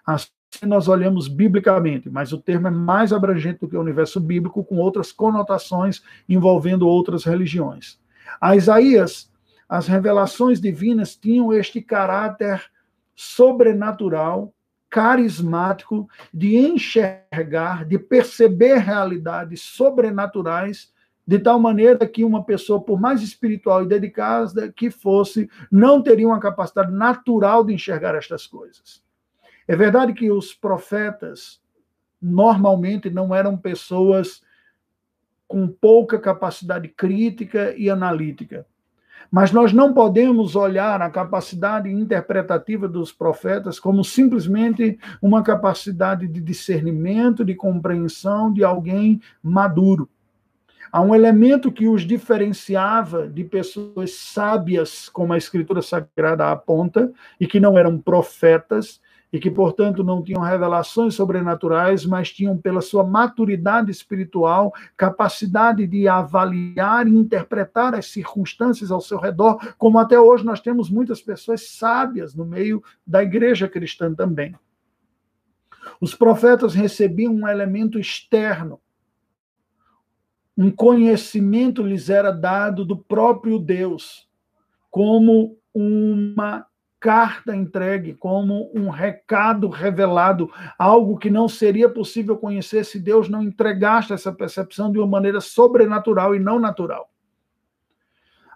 Assim 0.06 0.28
nós 0.64 0.90
olhamos 0.90 1.30
biblicamente, 1.30 2.10
mas 2.10 2.34
o 2.34 2.42
termo 2.42 2.68
é 2.68 2.72
mais 2.72 3.14
abrangente 3.14 3.62
do 3.62 3.70
que 3.70 3.78
o 3.78 3.82
universo 3.82 4.20
bíblico, 4.20 4.66
com 4.66 4.76
outras 4.80 5.14
conotações 5.14 6.04
envolvendo 6.28 6.90
outras 6.90 7.24
religiões. 7.24 7.98
A 8.42 8.54
Isaías, 8.54 9.32
as 9.68 9.88
revelações 9.88 10.62
divinas 10.62 11.16
tinham 11.16 11.52
este 11.54 11.82
caráter 11.82 12.64
sobrenatural, 13.16 14.54
carismático, 14.90 16.08
de 16.34 16.56
enxergar, 16.56 17.84
de 17.84 18.00
perceber 18.00 18.78
realidades 18.78 19.62
sobrenaturais, 19.62 20.94
de 21.26 21.38
tal 21.40 21.60
maneira 21.60 22.08
que 22.08 22.24
uma 22.24 22.46
pessoa, 22.46 22.80
por 22.82 23.00
mais 23.02 23.22
espiritual 23.22 23.84
e 23.84 23.88
dedicada 23.88 24.72
que 24.72 24.90
fosse, 24.90 25.50
não 25.70 26.02
teria 26.02 26.28
uma 26.28 26.40
capacidade 26.40 26.94
natural 26.94 27.66
de 27.66 27.74
enxergar 27.74 28.16
estas 28.16 28.48
coisas. 28.48 29.04
É 29.68 29.76
verdade 29.76 30.14
que 30.14 30.32
os 30.32 30.54
profetas 30.54 31.62
normalmente 32.22 33.10
não 33.10 33.36
eram 33.36 33.58
pessoas 33.58 34.42
com 35.48 35.68
pouca 35.68 36.18
capacidade 36.18 36.88
crítica 36.88 37.76
e 37.78 37.90
analítica. 37.90 38.66
Mas 39.32 39.52
nós 39.52 39.74
não 39.74 39.94
podemos 39.94 40.56
olhar 40.56 41.02
a 41.02 41.10
capacidade 41.10 41.90
interpretativa 41.90 42.88
dos 42.88 43.12
profetas 43.12 43.80
como 43.80 44.04
simplesmente 44.04 44.98
uma 45.22 45.44
capacidade 45.44 46.28
de 46.28 46.40
discernimento, 46.40 47.44
de 47.44 47.56
compreensão 47.56 48.52
de 48.52 48.64
alguém 48.64 49.22
maduro. 49.44 50.10
Há 50.92 51.02
um 51.02 51.14
elemento 51.14 51.72
que 51.72 51.88
os 51.88 52.04
diferenciava 52.04 53.28
de 53.28 53.44
pessoas 53.44 54.14
sábias, 54.14 55.10
como 55.10 55.34
a 55.34 55.38
Escritura 55.38 55.82
Sagrada 55.82 56.50
aponta, 56.50 57.12
e 57.40 57.46
que 57.46 57.60
não 57.60 57.78
eram 57.78 58.00
profetas, 58.00 59.02
e 59.32 59.40
que, 59.40 59.52
portanto, 59.52 60.04
não 60.04 60.24
tinham 60.24 60.42
revelações 60.42 61.16
sobrenaturais, 61.16 62.06
mas 62.06 62.32
tinham, 62.32 62.58
pela 62.58 62.82
sua 62.82 63.04
maturidade 63.04 63.92
espiritual, 63.92 64.74
capacidade 64.96 65.86
de 65.86 66.08
avaliar 66.08 67.08
e 67.08 67.12
interpretar 67.12 67.94
as 67.94 68.08
circunstâncias 68.08 68.90
ao 68.90 69.02
seu 69.02 69.20
redor, 69.20 69.76
como 69.78 70.00
até 70.00 70.20
hoje 70.20 70.46
nós 70.46 70.62
temos 70.62 70.90
muitas 70.90 71.22
pessoas 71.22 71.70
sábias 71.70 72.34
no 72.34 72.46
meio 72.46 72.82
da 73.06 73.22
igreja 73.22 73.68
cristã 73.68 74.14
também. 74.14 74.56
Os 76.00 76.14
profetas 76.16 76.74
recebiam 76.74 77.34
um 77.34 77.48
elemento 77.48 78.00
externo, 78.00 78.80
um 80.58 80.72
conhecimento 80.72 81.84
lhes 81.84 82.10
era 82.10 82.32
dado 82.32 82.84
do 82.84 82.98
próprio 82.98 83.60
Deus, 83.60 84.28
como 84.90 85.58
uma 85.74 86.66
carta 87.00 87.56
entregue, 87.56 88.14
como 88.14 88.72
um 88.74 88.90
recado 88.90 89.70
revelado, 89.70 90.50
algo 90.78 91.18
que 91.18 91.30
não 91.30 91.48
seria 91.48 91.88
possível 91.88 92.38
conhecer 92.38 92.84
se 92.84 93.00
Deus 93.00 93.30
não 93.30 93.44
entregasse 93.44 94.14
essa 94.14 94.32
percepção 94.32 94.92
de 94.92 94.98
uma 94.98 95.08
maneira 95.08 95.40
sobrenatural 95.40 96.36
e 96.36 96.40
não 96.40 96.60
natural. 96.60 97.10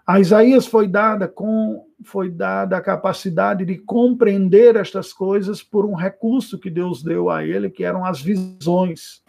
A 0.06 0.18
Isaías 0.18 0.66
foi 0.66 0.88
dada 0.88 1.28
com 1.28 1.86
foi 2.04 2.28
dada 2.28 2.76
a 2.76 2.80
capacidade 2.80 3.64
de 3.64 3.78
compreender 3.78 4.74
estas 4.74 5.12
coisas 5.12 5.62
por 5.62 5.86
um 5.86 5.94
recurso 5.94 6.58
que 6.58 6.68
Deus 6.68 7.00
deu 7.00 7.30
a 7.30 7.44
ele, 7.44 7.70
que 7.70 7.84
eram 7.84 8.04
as 8.04 8.20
visões. 8.20 9.22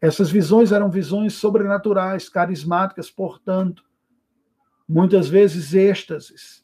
Essas 0.00 0.30
visões 0.30 0.70
eram 0.70 0.88
visões 0.88 1.34
sobrenaturais, 1.34 2.28
carismáticas, 2.28 3.10
portanto, 3.10 3.82
muitas 4.88 5.28
vezes 5.28 5.74
êxtases, 5.74 6.63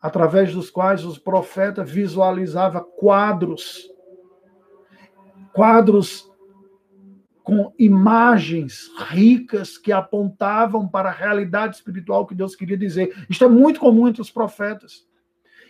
através 0.00 0.54
dos 0.54 0.70
quais 0.70 1.04
os 1.04 1.18
profetas 1.18 1.90
visualizava 1.90 2.80
quadros, 2.80 3.90
quadros 5.52 6.30
com 7.42 7.72
imagens 7.78 8.90
ricas 9.08 9.76
que 9.76 9.92
apontavam 9.92 10.86
para 10.86 11.08
a 11.08 11.12
realidade 11.12 11.76
espiritual 11.76 12.26
que 12.26 12.34
Deus 12.34 12.54
queria 12.54 12.76
dizer. 12.76 13.26
Isto 13.28 13.44
é 13.44 13.48
muito 13.48 13.80
comum 13.80 14.08
entre 14.08 14.22
os 14.22 14.30
profetas. 14.30 15.06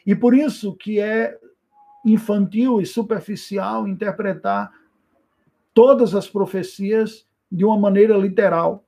E 0.06 0.14
por 0.14 0.34
isso 0.34 0.74
que 0.76 1.00
é 1.00 1.38
infantil 2.04 2.80
e 2.80 2.86
superficial 2.86 3.86
interpretar 3.86 4.70
todas 5.74 6.14
as 6.14 6.28
profecias 6.28 7.26
de 7.50 7.64
uma 7.64 7.78
maneira 7.78 8.16
literal 8.16 8.84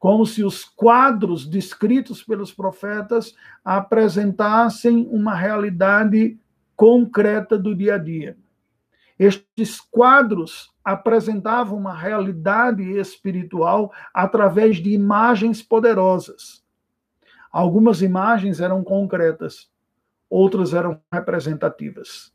como 0.00 0.24
se 0.24 0.42
os 0.42 0.64
quadros 0.64 1.46
descritos 1.46 2.24
pelos 2.24 2.50
profetas 2.50 3.34
apresentassem 3.62 5.06
uma 5.10 5.34
realidade 5.34 6.40
concreta 6.74 7.58
do 7.58 7.74
dia 7.74 7.96
a 7.96 7.98
dia. 7.98 8.34
Estes 9.18 9.78
quadros 9.78 10.74
apresentavam 10.82 11.76
uma 11.76 11.94
realidade 11.94 12.82
espiritual 12.98 13.92
através 14.14 14.78
de 14.78 14.90
imagens 14.90 15.62
poderosas. 15.62 16.64
Algumas 17.52 18.00
imagens 18.00 18.58
eram 18.58 18.82
concretas, 18.82 19.70
outras 20.30 20.72
eram 20.72 20.98
representativas. 21.12 22.32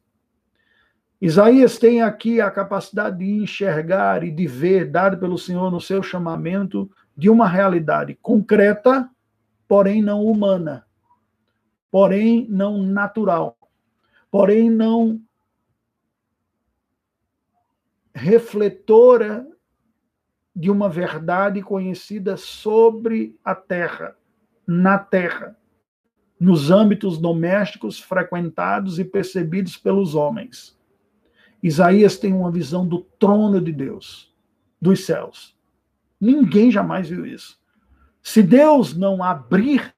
Isaías 1.19 1.79
tem 1.79 2.03
aqui 2.03 2.39
a 2.39 2.51
capacidade 2.51 3.17
de 3.17 3.31
enxergar 3.31 4.23
e 4.23 4.29
de 4.29 4.45
ver, 4.45 4.91
dado 4.91 5.17
pelo 5.17 5.39
Senhor 5.39 5.71
no 5.71 5.81
seu 5.81 6.03
chamamento, 6.03 6.91
de 7.15 7.29
uma 7.29 7.47
realidade 7.47 8.15
concreta, 8.15 9.09
porém 9.67 10.01
não 10.01 10.25
humana, 10.25 10.85
porém 11.89 12.45
não 12.49 12.83
natural, 12.83 13.57
porém 14.29 14.69
não 14.69 15.21
refletora 18.13 19.47
de 20.55 20.71
uma 20.71 20.87
verdade 20.87 21.61
conhecida 21.61 22.37
sobre 22.37 23.37
a 23.43 23.53
terra, 23.53 24.15
na 24.65 24.97
terra, 24.97 25.57
nos 26.39 26.71
âmbitos 26.71 27.17
domésticos 27.17 27.99
frequentados 27.99 28.99
e 28.99 29.03
percebidos 29.03 29.75
pelos 29.75 30.15
homens. 30.15 30.79
Isaías 31.61 32.17
tem 32.17 32.31
uma 32.31 32.51
visão 32.51 32.87
do 32.87 32.99
trono 33.19 33.59
de 33.59 33.71
Deus, 33.71 34.33
dos 34.79 35.05
céus. 35.05 35.54
Ninguém 36.19 36.71
jamais 36.71 37.09
viu 37.09 37.25
isso. 37.25 37.59
Se 38.21 38.41
Deus 38.41 38.95
não 38.95 39.23
abrir, 39.23 39.93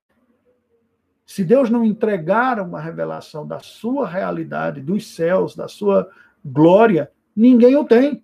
se 1.25 1.43
Deus 1.43 1.69
não 1.69 1.83
entregar 1.83 2.59
uma 2.59 2.79
revelação 2.79 3.47
da 3.47 3.59
sua 3.59 4.07
realidade, 4.07 4.81
dos 4.81 5.07
céus, 5.07 5.55
da 5.55 5.67
sua 5.67 6.09
glória, 6.43 7.11
ninguém 7.35 7.75
o 7.75 7.83
tem. 7.83 8.23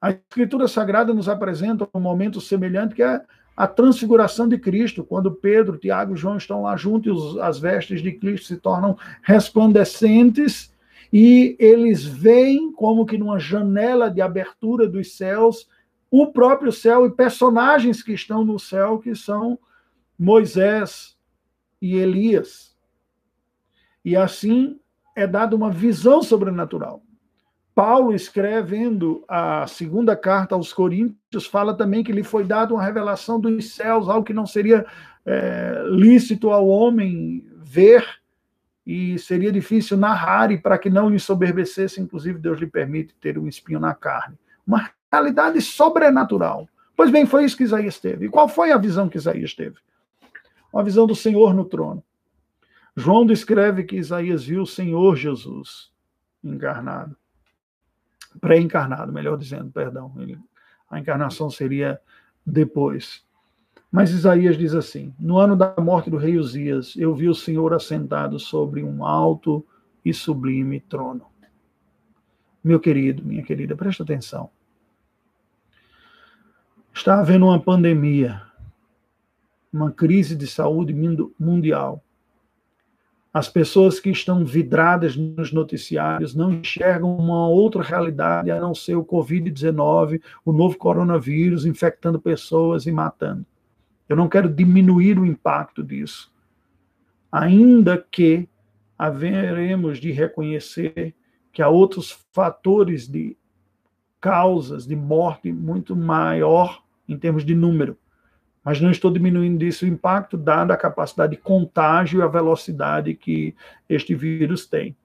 A 0.00 0.10
Escritura 0.10 0.68
Sagrada 0.68 1.14
nos 1.14 1.28
apresenta 1.28 1.88
um 1.94 2.00
momento 2.00 2.40
semelhante 2.40 2.94
que 2.94 3.02
é 3.02 3.22
a 3.56 3.66
transfiguração 3.66 4.46
de 4.46 4.58
Cristo, 4.58 5.02
quando 5.02 5.32
Pedro, 5.32 5.78
Tiago 5.78 6.12
e 6.12 6.16
João 6.16 6.36
estão 6.36 6.62
lá 6.62 6.76
juntos 6.76 7.36
e 7.36 7.40
as 7.40 7.58
vestes 7.58 8.02
de 8.02 8.12
Cristo 8.12 8.46
se 8.46 8.58
tornam 8.58 8.98
resplandecentes 9.22 10.74
e 11.10 11.56
eles 11.58 12.04
veem 12.04 12.70
como 12.72 13.06
que 13.06 13.16
numa 13.16 13.38
janela 13.38 14.10
de 14.10 14.20
abertura 14.20 14.86
dos 14.86 15.16
céus 15.16 15.66
o 16.10 16.28
próprio 16.28 16.72
céu 16.72 17.06
e 17.06 17.10
personagens 17.10 18.02
que 18.02 18.12
estão 18.12 18.44
no 18.44 18.58
céu 18.58 18.98
que 18.98 19.14
são 19.14 19.58
Moisés 20.18 21.16
e 21.80 21.96
Elias. 21.96 22.76
E 24.04 24.16
assim 24.16 24.78
é 25.14 25.26
dada 25.26 25.56
uma 25.56 25.70
visão 25.70 26.22
sobrenatural. 26.22 27.02
Paulo, 27.74 28.14
escrevendo 28.14 29.22
a 29.28 29.66
segunda 29.66 30.16
carta 30.16 30.54
aos 30.54 30.72
Coríntios, 30.72 31.46
fala 31.46 31.76
também 31.76 32.02
que 32.02 32.12
lhe 32.12 32.22
foi 32.22 32.42
dada 32.42 32.72
uma 32.72 32.82
revelação 32.82 33.38
dos 33.38 33.74
céus, 33.74 34.08
algo 34.08 34.24
que 34.24 34.32
não 34.32 34.46
seria 34.46 34.86
é, 35.26 35.82
lícito 35.90 36.50
ao 36.50 36.66
homem 36.66 37.46
ver 37.58 38.02
e 38.86 39.18
seria 39.18 39.52
difícil 39.52 39.96
narrar, 39.96 40.52
e 40.52 40.58
para 40.58 40.78
que 40.78 40.88
não 40.88 41.10
lhe 41.10 41.18
soberbecesse, 41.18 42.00
inclusive 42.00 42.38
Deus 42.38 42.60
lhe 42.60 42.66
permite 42.66 43.14
ter 43.20 43.36
um 43.36 43.48
espinho 43.48 43.80
na 43.80 43.92
carne. 43.92 44.38
Uma 44.64 44.88
realidade 45.16 45.60
sobrenatural. 45.60 46.68
Pois 46.96 47.10
bem, 47.10 47.26
foi 47.26 47.44
isso 47.44 47.56
que 47.56 47.64
Isaías 47.64 47.98
teve. 47.98 48.26
E 48.26 48.28
qual 48.28 48.48
foi 48.48 48.72
a 48.72 48.78
visão 48.78 49.08
que 49.08 49.18
Isaías 49.18 49.54
teve? 49.54 49.76
Uma 50.72 50.82
visão 50.82 51.06
do 51.06 51.14
Senhor 51.14 51.54
no 51.54 51.64
trono. 51.64 52.02
João 52.96 53.26
descreve 53.26 53.84
que 53.84 53.96
Isaías 53.96 54.44
viu 54.44 54.62
o 54.62 54.66
Senhor 54.66 55.16
Jesus 55.16 55.90
encarnado 56.42 57.16
pré-encarnado, 58.40 59.12
melhor 59.12 59.36
dizendo, 59.36 59.70
perdão. 59.70 60.12
A 60.90 60.98
encarnação 60.98 61.50
seria 61.50 62.00
depois. 62.44 63.24
Mas 63.90 64.10
Isaías 64.10 64.56
diz 64.56 64.74
assim: 64.74 65.14
No 65.18 65.38
ano 65.38 65.56
da 65.56 65.74
morte 65.78 66.10
do 66.10 66.16
rei 66.16 66.36
Uzias, 66.36 66.94
eu 66.96 67.14
vi 67.14 67.28
o 67.28 67.34
Senhor 67.34 67.72
assentado 67.72 68.38
sobre 68.38 68.82
um 68.82 69.04
alto 69.04 69.64
e 70.04 70.12
sublime 70.12 70.80
trono. 70.80 71.26
Meu 72.62 72.80
querido, 72.80 73.24
minha 73.24 73.42
querida, 73.42 73.76
presta 73.76 74.02
atenção. 74.02 74.50
Está 76.96 77.20
havendo 77.20 77.44
uma 77.44 77.60
pandemia, 77.60 78.40
uma 79.70 79.92
crise 79.92 80.34
de 80.34 80.46
saúde 80.46 80.94
mundial. 81.38 82.02
As 83.32 83.50
pessoas 83.50 84.00
que 84.00 84.08
estão 84.08 84.46
vidradas 84.46 85.14
nos 85.14 85.52
noticiários 85.52 86.34
não 86.34 86.50
enxergam 86.50 87.14
uma 87.14 87.48
outra 87.48 87.82
realidade 87.82 88.50
a 88.50 88.58
não 88.58 88.74
ser 88.74 88.96
o 88.96 89.04
Covid-19, 89.04 90.22
o 90.42 90.52
novo 90.54 90.78
coronavírus 90.78 91.66
infectando 91.66 92.18
pessoas 92.18 92.86
e 92.86 92.90
matando. 92.90 93.44
Eu 94.08 94.16
não 94.16 94.26
quero 94.26 94.48
diminuir 94.48 95.18
o 95.18 95.26
impacto 95.26 95.82
disso. 95.82 96.32
Ainda 97.30 97.98
que 98.10 98.48
haveremos 98.98 99.98
de 99.98 100.10
reconhecer 100.12 101.14
que 101.52 101.60
há 101.60 101.68
outros 101.68 102.10
fatores 102.32 103.06
de 103.06 103.36
causas 104.18 104.86
de 104.86 104.96
morte 104.96 105.52
muito 105.52 105.94
maior 105.94 106.85
em 107.08 107.18
termos 107.18 107.44
de 107.44 107.54
número 107.54 107.98
mas 108.66 108.80
não 108.80 108.90
estou 108.90 109.12
diminuindo 109.12 109.58
disso 109.58 109.84
o 109.84 109.88
impacto, 109.88 110.36
dada 110.36 110.74
a 110.74 110.76
capacidade 110.76 111.36
de 111.36 111.40
contágio 111.40 112.18
e 112.18 112.22
a 112.22 112.26
velocidade 112.26 113.14
que 113.14 113.54
este 113.88 114.12
vírus 114.12 114.66
tem. 114.66 114.96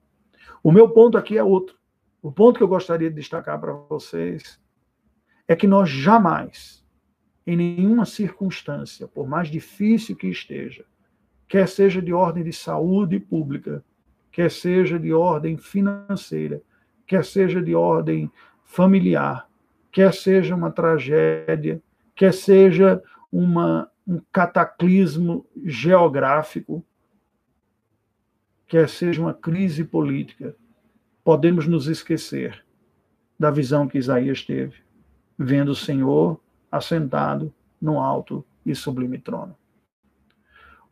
O 0.64 0.72
meu 0.72 0.90
ponto 0.90 1.16
aqui 1.16 1.38
é 1.38 1.44
outro. 1.44 1.76
O 2.24 2.32
ponto 2.32 2.58
que 2.58 2.64
eu 2.64 2.68
gostaria 2.68 3.08
de 3.08 3.16
destacar 3.16 3.62
para 3.62 3.72
vocês 3.72 4.60
é 5.48 5.56
que 5.56 5.68
nós 5.68 5.88
jamais, 5.88 6.84
em 7.46 7.56
nenhuma 7.56 8.04
circunstância, 8.04 9.08
por 9.08 9.28
mais 9.28 9.48
difícil 9.48 10.16
que 10.16 10.26
esteja, 10.26 10.84
quer 11.48 11.68
seja 11.68 12.02
de 12.02 12.12
ordem 12.12 12.44
de 12.44 12.54
saúde 12.54 13.20
pública, 13.20 13.86
quer 14.32 14.50
seja 14.50 14.98
de 14.98 15.14
ordem 15.14 15.56
financeira, 15.56 16.64
quer 17.06 17.24
seja 17.24 17.62
de 17.62 17.76
ordem 17.76 18.32
familiar, 18.64 19.48
quer 19.92 20.12
seja 20.12 20.56
uma 20.56 20.72
tragédia, 20.72 21.80
quer 22.16 22.34
seja 22.34 23.02
uma, 23.32 23.90
um 24.08 24.22
cataclismo 24.32 25.46
geográfico, 25.64 26.84
quer 28.68 28.90
seja 28.90 29.22
uma 29.22 29.34
crise 29.34 29.84
política, 29.84 30.56
podemos 31.24 31.68
nos 31.68 31.88
esquecer 31.88 32.64
da 33.40 33.50
visão 33.50 33.88
que 33.88 33.98
Isaías 33.98 34.44
teve, 34.44 34.76
vendo 35.38 35.70
o 35.70 35.76
Senhor 35.76 36.40
assentado 36.72 37.54
no 37.82 38.00
alto 38.00 38.46
e 38.66 38.76
sublime 38.76 39.18
trono. 39.18 39.56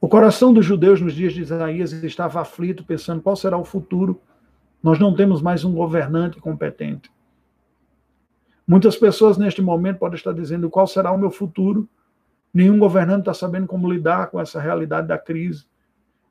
O 0.02 0.08
coração 0.08 0.54
dos 0.54 0.66
judeus 0.66 1.02
nos 1.02 1.14
dias 1.14 1.34
de 1.34 1.42
Isaías 1.42 1.92
estava 1.92 2.42
aflito, 2.42 2.86
pensando 2.86 3.22
qual 3.22 3.36
será 3.36 3.58
o 3.58 3.66
futuro. 3.66 4.20
Nós 4.82 4.98
não 4.98 5.14
temos 5.14 5.42
mais 5.42 5.66
um 5.66 5.74
governante 5.74 6.40
competente. 6.40 7.12
Muitas 8.70 8.96
pessoas 8.96 9.36
neste 9.36 9.64
momento 9.64 9.98
podem 9.98 10.16
estar 10.16 10.32
dizendo 10.32 10.70
qual 10.70 10.86
será 10.86 11.12
o 11.12 11.18
meu 11.18 11.32
futuro. 11.32 11.90
Nenhum 12.54 12.78
governante 12.78 13.22
está 13.22 13.34
sabendo 13.34 13.66
como 13.66 13.92
lidar 13.92 14.28
com 14.28 14.40
essa 14.40 14.62
realidade 14.62 15.08
da 15.08 15.18
crise. 15.18 15.66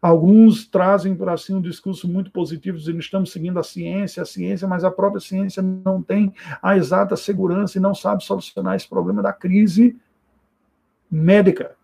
Alguns 0.01 0.65
trazem 0.65 1.17
para 1.17 1.37
si 1.37 1.53
um 1.53 1.61
discurso 1.61 2.07
muito 2.07 2.31
positivo, 2.31 2.79
dizendo 2.79 3.01
estamos 3.01 3.33
seguindo 3.33 3.59
a 3.59 3.65
ciência, 3.65 4.23
a 4.23 4.25
ciência, 4.25 4.69
mas 4.69 4.85
a 4.85 4.91
própria 4.93 5.21
ciência 5.21 5.61
não 5.61 6.01
tem 6.01 6.33
a 6.63 6.77
exata 6.77 7.17
segurança 7.17 7.77
e 7.77 7.81
não 7.81 7.93
sabe 7.93 8.23
solucionar 8.23 8.77
esse 8.77 8.89
problema 8.89 9.21
da 9.21 9.33
crise 9.33 9.97
médica. 11.11 11.75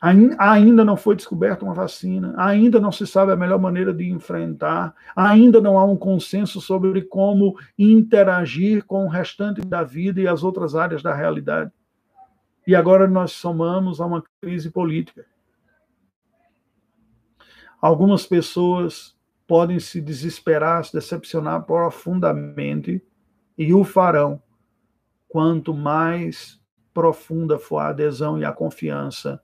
Ainda 0.00 0.82
não 0.82 0.96
foi 0.96 1.14
descoberta 1.14 1.62
uma 1.62 1.74
vacina, 1.74 2.34
ainda 2.38 2.80
não 2.80 2.90
se 2.90 3.06
sabe 3.06 3.32
a 3.32 3.36
melhor 3.36 3.58
maneira 3.58 3.92
de 3.92 4.08
enfrentar, 4.08 4.94
ainda 5.14 5.60
não 5.60 5.78
há 5.78 5.84
um 5.84 5.96
consenso 5.96 6.58
sobre 6.58 7.02
como 7.02 7.54
interagir 7.78 8.86
com 8.86 9.04
o 9.04 9.10
restante 9.10 9.60
da 9.60 9.82
vida 9.82 10.18
e 10.18 10.26
as 10.26 10.42
outras 10.42 10.74
áreas 10.74 11.02
da 11.02 11.14
realidade. 11.14 11.70
E 12.66 12.74
agora 12.74 13.06
nós 13.06 13.32
somamos 13.32 14.00
a 14.00 14.06
uma 14.06 14.24
crise 14.40 14.70
política. 14.70 15.26
Algumas 17.78 18.24
pessoas 18.24 19.14
podem 19.46 19.78
se 19.78 20.00
desesperar, 20.00 20.82
se 20.82 20.94
decepcionar 20.94 21.64
profundamente 21.64 23.02
e 23.56 23.74
o 23.74 23.84
farão 23.84 24.42
quanto 25.28 25.74
mais 25.74 26.58
profunda 26.94 27.58
for 27.58 27.78
a 27.78 27.88
adesão 27.88 28.38
e 28.38 28.44
a 28.46 28.52
confiança 28.52 29.42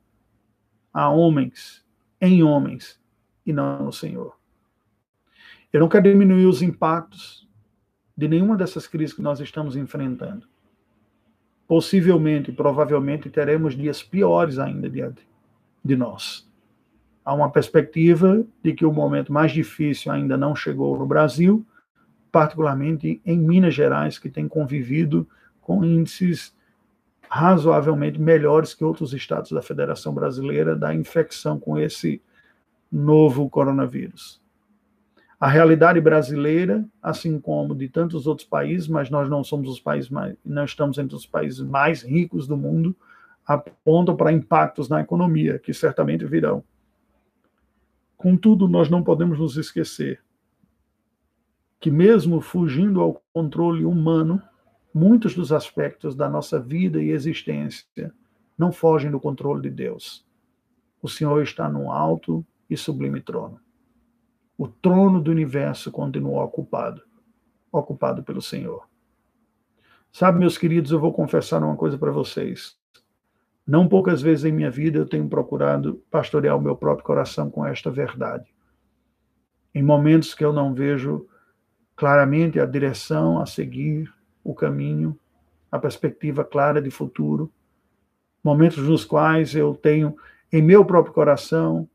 a 0.97 1.11
homens, 1.11 1.85
em 2.21 2.43
homens 2.43 2.99
e 3.45 3.53
não 3.53 3.85
no 3.85 3.93
Senhor. 3.93 4.39
Eu 5.71 5.81
não 5.81 5.89
quero 5.89 6.05
diminuir 6.05 6.47
os 6.47 6.63
impactos 6.63 7.47
de 8.17 8.27
nenhuma 8.27 8.57
dessas 8.57 8.87
crises 8.87 9.15
que 9.15 9.21
nós 9.21 9.41
estamos 9.41 9.77
enfrentando 9.77 10.49
possivelmente, 11.67 12.53
provavelmente, 12.53 13.29
teremos 13.29 13.77
dias 13.77 14.03
piores 14.03 14.59
ainda 14.59 14.89
diante 14.89 15.27
de 15.85 15.97
nós. 15.97 16.49
Há 17.25 17.35
uma 17.35 17.51
perspectiva 17.51 18.45
de 18.63 18.73
que 18.73 18.87
o 18.87 18.93
momento 18.93 19.33
mais 19.33 19.53
difícil 19.53 20.13
ainda 20.13 20.37
não 20.37 20.55
chegou 20.55 20.97
no 20.97 21.05
Brasil, 21.05 21.67
particularmente 22.31 23.21
em 23.27 23.39
Minas 23.39 23.75
Gerais, 23.75 24.19
que 24.19 24.31
tem 24.31 24.47
convivido 24.47 25.29
com 25.61 25.85
índices 25.85 26.56
razoavelmente 27.29 28.21
melhores 28.21 28.75
que 28.75 28.85
outros 28.85 29.13
estados 29.13 29.51
da 29.51 29.63
Federação 29.63 30.15
Brasileira 30.15 30.77
da 30.77 30.95
infecção 30.95 31.59
com 31.59 31.79
esse 31.79 32.23
novo 32.91 33.49
coronavírus. 33.51 34.41
A 35.39 35.49
realidade 35.49 36.01
brasileira, 36.01 36.85
assim 37.03 37.39
como 37.39 37.75
de 37.75 37.89
tantos 37.89 38.27
outros 38.27 38.49
países, 38.49 38.89
mas 38.89 39.11
nós 39.11 39.29
não 39.29 39.45
somos 39.45 39.69
os 39.69 39.79
países 39.79 40.09
mais, 40.09 40.35
não 40.45 40.65
estamos 40.65 40.97
entre 40.97 41.15
os 41.15 41.27
países 41.27 41.61
mais 41.61 42.03
ricos 42.03 42.47
do 42.47 42.57
mundo, 42.57 42.97
apontam 43.47 44.17
para 44.17 44.33
impactos 44.33 44.89
na 44.89 45.01
economia 45.01 45.59
que 45.59 45.75
certamente 45.75 46.25
virão. 46.25 46.65
Contudo, 48.17 48.67
nós 48.67 48.89
não 48.89 49.03
podemos 49.03 49.39
nos 49.39 49.57
esquecer 49.59 50.21
que 51.79 51.91
mesmo 51.91 52.41
fugindo 52.41 53.01
ao 53.01 53.23
controle 53.33 53.85
humano, 53.85 54.43
muitos 54.97 55.35
dos 55.35 55.53
aspectos 55.53 56.17
da 56.17 56.27
nossa 56.27 56.59
vida 56.59 57.03
e 57.03 57.11
existência 57.11 58.15
não 58.57 58.73
fogem 58.73 59.11
do 59.11 59.21
controle 59.21 59.61
de 59.61 59.69
Deus. 59.69 60.27
O 61.03 61.09
Senhor 61.09 61.43
está 61.43 61.69
no 61.69 61.93
alto 61.93 62.43
e 62.71 62.79
sublime 62.79 63.21
trono. 63.21 63.61
O 64.57 64.67
trono 64.67 65.21
do 65.21 65.31
universo 65.31 65.93
continua 65.93 66.43
ocupado, 66.43 67.03
ocupado 67.71 68.23
pelo 68.23 68.41
Senhor. 68.41 68.89
Sabe, 70.11 70.39
meus 70.39 70.57
queridos, 70.57 70.91
eu 70.91 70.99
vou 70.99 71.13
confessar 71.13 71.63
uma 71.63 71.77
coisa 71.77 71.99
para 71.99 72.11
vocês. 72.11 72.79
Não 73.67 73.87
poucas 73.87 74.23
vezes 74.23 74.47
em 74.47 74.53
minha 74.53 74.71
vida 74.71 74.97
eu 74.97 75.07
tenho 75.07 75.29
procurado 75.29 76.03
pastorear 76.11 76.57
o 76.57 76.63
meu 76.63 76.75
próprio 76.75 77.05
coração 77.05 77.51
com 77.51 77.67
esta 77.67 77.91
verdade. 77.91 78.47
Em 79.75 79.83
momentos 79.83 80.33
que 80.33 80.43
eu 80.43 80.55
não 80.55 80.73
vejo 80.73 81.29
claramente 81.95 82.59
a 82.59 82.65
direção 82.65 83.39
a 83.39 83.45
seguir, 83.45 84.16
o 84.47 84.55
caminho, 84.55 85.19
a 85.71 85.79
perspectiva 85.79 86.45
clara 86.45 86.81
de 86.81 86.91
futuro, 86.91 87.51
momentos 88.43 88.79
nos 88.79 89.05
quais 89.05 89.55
eu 89.55 89.75
tenho 89.75 90.17
em 90.53 90.63
meu 90.63 90.85
próprio 90.85 91.13
coração 91.13 91.89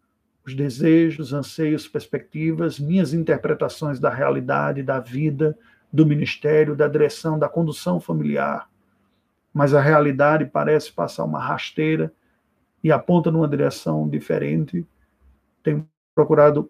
os 0.45 0.53
desejos, 0.53 1.33
anseios, 1.33 1.87
perspectivas, 1.87 2.79
minhas 2.79 3.13
interpretações 3.13 3.99
da 3.99 4.09
realidade, 4.09 4.83
da 4.83 4.99
vida, 4.99 5.57
do 5.93 6.05
ministério, 6.05 6.75
da 6.75 6.87
direção, 6.87 7.39
da 7.39 7.47
condução 7.47 7.99
familiar. 7.99 8.67
Mas 9.53 9.73
a 9.73 9.79
realidade 9.79 10.45
parece 10.45 10.91
passar 10.91 11.23
uma 11.23 11.39
rasteira 11.39 12.11
e 12.83 12.91
aponta 12.91 13.31
numa 13.31 13.47
direção 13.47 14.09
diferente. 14.09 14.85
Tenho 15.63 15.87
procurado 16.15 16.69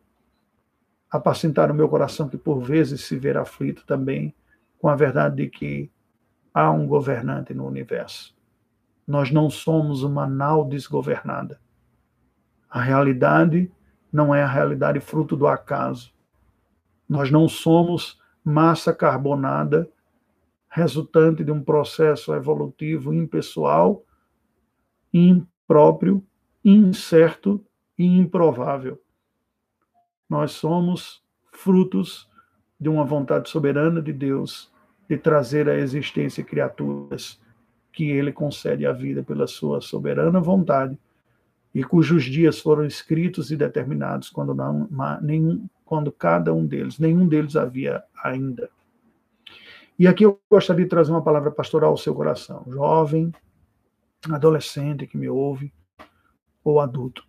apacentar 1.10 1.72
o 1.72 1.74
meu 1.74 1.90
coração, 1.90 2.28
que 2.28 2.38
por 2.38 2.62
vezes 2.62 3.02
se 3.06 3.18
vê 3.18 3.32
aflito 3.32 3.86
também, 3.86 4.34
com 4.82 4.90
a 4.90 4.96
verdade 4.96 5.36
de 5.36 5.48
que 5.48 5.92
há 6.52 6.72
um 6.72 6.88
governante 6.88 7.54
no 7.54 7.68
universo. 7.68 8.36
Nós 9.08 9.30
não 9.30 9.48
somos 9.48 10.02
uma 10.02 10.26
nau 10.26 10.66
desgovernada. 10.66 11.62
A 12.68 12.82
realidade 12.82 13.72
não 14.12 14.34
é 14.34 14.42
a 14.42 14.48
realidade 14.48 15.00
fruto 15.00 15.38
do 15.38 15.46
acaso. 15.46 16.12
Nós 17.08 17.30
não 17.30 17.48
somos 17.48 18.20
massa 18.44 18.92
carbonada 18.92 19.88
resultante 20.68 21.44
de 21.44 21.52
um 21.52 21.64
processo 21.64 22.34
evolutivo 22.34 23.14
impessoal, 23.14 24.04
impróprio, 25.14 26.26
incerto 26.66 27.64
e 28.00 28.06
improvável. 28.06 29.00
Nós 30.28 30.54
somos 30.54 31.22
frutos 31.52 32.28
de 32.80 32.90
uma 32.90 33.04
vontade 33.04 33.48
soberana 33.48 34.02
de 34.02 34.12
Deus 34.12 34.71
de 35.12 35.18
trazer 35.18 35.68
à 35.68 35.76
existência 35.76 36.42
criaturas 36.42 37.38
que 37.92 38.10
ele 38.10 38.32
concede 38.32 38.86
à 38.86 38.94
vida 38.94 39.22
pela 39.22 39.46
sua 39.46 39.82
soberana 39.82 40.40
vontade 40.40 40.98
e 41.76 41.84
cujos 41.84 42.24
dias 42.24 42.62
foram 42.62 42.86
escritos 42.86 43.52
e 43.52 43.58
determinados 43.58 44.30
quando, 44.30 44.56
não, 44.56 44.88
nenhum, 45.22 45.68
quando 45.84 46.14
cada 46.14 46.54
um 46.54 46.66
deles, 46.66 46.98
nenhum 46.98 47.28
deles 47.28 47.58
havia 47.58 48.02
ainda. 48.24 48.70
E 50.00 50.08
aqui 50.08 50.24
eu 50.24 50.40
gostaria 50.50 50.86
de 50.86 50.90
trazer 50.90 51.12
uma 51.12 51.22
palavra 51.22 51.52
pastoral 51.52 51.90
ao 51.90 51.98
seu 51.98 52.16
coração, 52.16 52.64
jovem, 52.70 53.34
adolescente 54.30 55.06
que 55.06 55.18
me 55.18 55.28
ouve, 55.28 55.74
ou 56.64 56.80
adulto. 56.80 57.26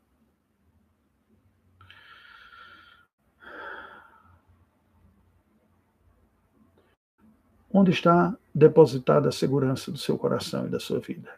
Onde 7.73 7.91
está 7.91 8.37
depositada 8.55 9.29
a 9.29 9.33
segurança 9.33 9.91
do 9.91 9.99
seu 9.99 10.19
coração 10.19 10.67
e 10.67 10.69
da 10.69 10.79
sua 10.79 11.01
vida? 11.01 11.31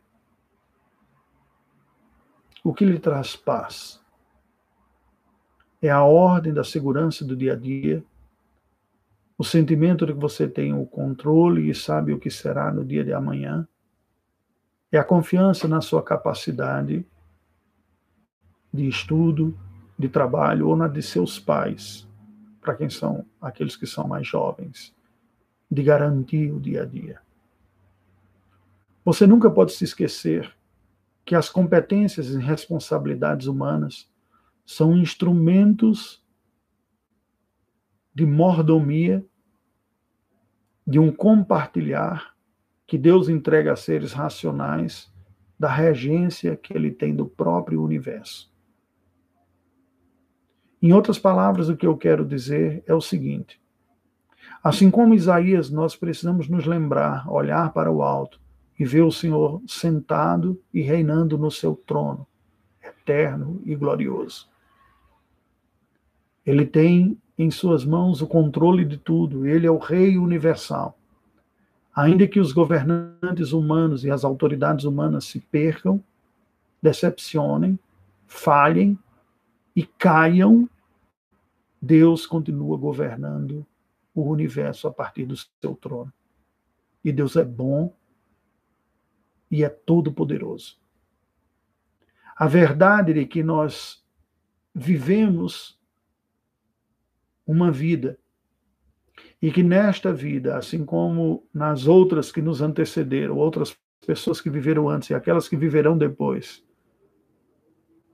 O 2.63 2.75
que 2.75 2.85
lhe 2.85 2.99
traz 2.99 3.37
paz? 3.37 4.03
É 5.81 5.91
a 5.91 6.03
ordem 6.03 6.53
da 6.53 6.65
segurança 6.65 7.25
do 7.25 7.37
dia 7.37 7.53
a 7.53 7.57
dia, 7.57 8.03
o 9.37 9.45
sentimento 9.45 10.07
de 10.07 10.13
que 10.13 10.19
você 10.19 10.49
tem 10.49 10.73
o 10.73 10.87
controle 10.87 11.69
e 11.69 11.75
sabe 11.75 12.13
o 12.13 12.19
que 12.19 12.31
será 12.31 12.73
no 12.73 12.85
dia 12.85 13.05
de 13.05 13.13
amanhã, 13.13 13.69
é 14.91 14.99
a 14.99 15.05
confiança 15.05 15.69
na 15.69 15.81
sua 15.81 16.03
capacidade 16.03 17.07
de 18.73 18.89
estudo, 18.89 19.57
de 19.99 20.09
trabalho 20.09 20.69
ou 20.69 20.77
na 20.77 20.89
de 20.89 21.03
seus 21.03 21.39
pais, 21.39 22.09
para 22.61 22.75
quem 22.75 22.89
são 22.89 23.25
aqueles 23.41 23.77
que 23.77 23.87
são 23.87 24.09
mais 24.09 24.27
jovens, 24.27 24.95
de 25.75 25.83
garantir 25.83 26.53
o 26.53 26.61
dia 26.61 26.83
a 26.83 26.87
dia. 26.87 27.21
Você 29.05 29.27
nunca 29.27 29.51
pode 29.51 29.73
se 29.73 29.83
esquecer 29.83 30.55
que 31.25 31.35
as 31.35 31.49
competências 31.49 32.31
e 32.31 32.39
responsabilidades 32.39 33.49
humanas 33.49 34.09
são 34.65 34.97
instrumentos 34.97 36.25
de 38.15 38.25
mordomia, 38.25 39.25
de 40.87 40.99
um 40.99 41.11
compartilhar 41.11 42.35
que 42.87 42.97
Deus 42.97 43.29
entrega 43.29 43.73
a 43.73 43.77
seres 43.77 44.13
racionais 44.13 45.13
da 45.59 45.69
regência 45.69 46.57
que 46.57 46.73
ele 46.73 46.91
tem 46.91 47.17
do 47.17 47.27
próprio 47.27 47.83
universo. 47.83 48.53
Em 50.81 50.93
outras 50.93 51.19
palavras, 51.19 51.69
o 51.69 51.77
que 51.77 51.87
eu 51.87 51.97
quero 51.97 52.25
dizer 52.25 52.85
é 52.87 52.95
o 52.95 53.01
seguinte: 53.01 53.61
assim 54.65 54.91
como 54.91 55.13
Isaías, 55.13 55.69
nós 55.69 55.95
precisamos 55.95 56.49
nos 56.49 56.65
lembrar, 56.65 57.31
olhar 57.31 57.71
para 57.75 57.93
o 57.93 58.03
alto 58.03 58.41
e 58.81 58.85
vê 58.87 59.03
o 59.03 59.13
Senhor 59.13 59.61
sentado 59.67 60.59
e 60.73 60.81
reinando 60.81 61.37
no 61.37 61.51
seu 61.51 61.77
trono, 61.77 62.27
eterno 62.83 63.61
e 63.67 63.75
glorioso. 63.75 64.49
Ele 66.47 66.65
tem 66.65 67.21
em 67.37 67.51
suas 67.51 67.85
mãos 67.85 68.23
o 68.23 68.27
controle 68.27 68.87
de 68.87 68.97
tudo, 68.97 69.47
ele 69.47 69.67
é 69.67 69.71
o 69.71 69.77
Rei 69.77 70.17
universal. 70.17 70.99
Ainda 71.95 72.27
que 72.27 72.41
os 72.41 72.51
governantes 72.51 73.53
humanos 73.53 74.03
e 74.03 74.11
as 74.11 74.25
autoridades 74.25 74.87
humanas 74.87 75.27
se 75.27 75.41
percam, 75.41 76.03
decepcionem, 76.81 77.79
falhem 78.27 78.99
e 79.77 79.85
caiam, 79.85 80.69
Deus 81.81 82.27
continua 82.27 82.79
governando 82.79 83.65
o 84.15 84.23
universo 84.23 84.87
a 84.87 84.93
partir 84.93 85.27
do 85.27 85.37
seu 85.37 85.75
trono. 85.75 86.13
E 87.05 87.13
Deus 87.13 87.37
é 87.37 87.45
bom 87.45 87.95
e 89.51 89.65
é 89.65 89.69
todo-poderoso. 89.69 90.79
A 92.37 92.47
verdade 92.47 93.19
é 93.19 93.25
que 93.25 93.43
nós 93.43 94.05
vivemos 94.75 95.79
uma 97.47 97.71
vida 97.71 98.19
e 99.41 99.53
que 99.53 99.63
nesta 99.63 100.13
vida, 100.13 100.57
assim 100.57 100.85
como 100.85 101.47
nas 101.53 101.87
outras 101.87 102.33
que 102.33 102.41
nos 102.41 102.61
antecederam, 102.63 103.37
outras 103.37 103.77
pessoas 104.07 104.41
que 104.41 104.51
viveram 104.51 104.89
antes 104.89 105.11
e 105.11 105.15
aquelas 105.15 105.49
que 105.49 105.57
viverão 105.57 105.97
depois, 105.97 106.65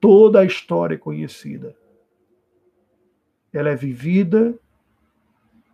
toda 0.00 0.40
a 0.40 0.44
história 0.44 0.98
conhecida, 0.98 1.76
ela 3.52 3.70
é 3.70 3.76
vivida 3.76 4.58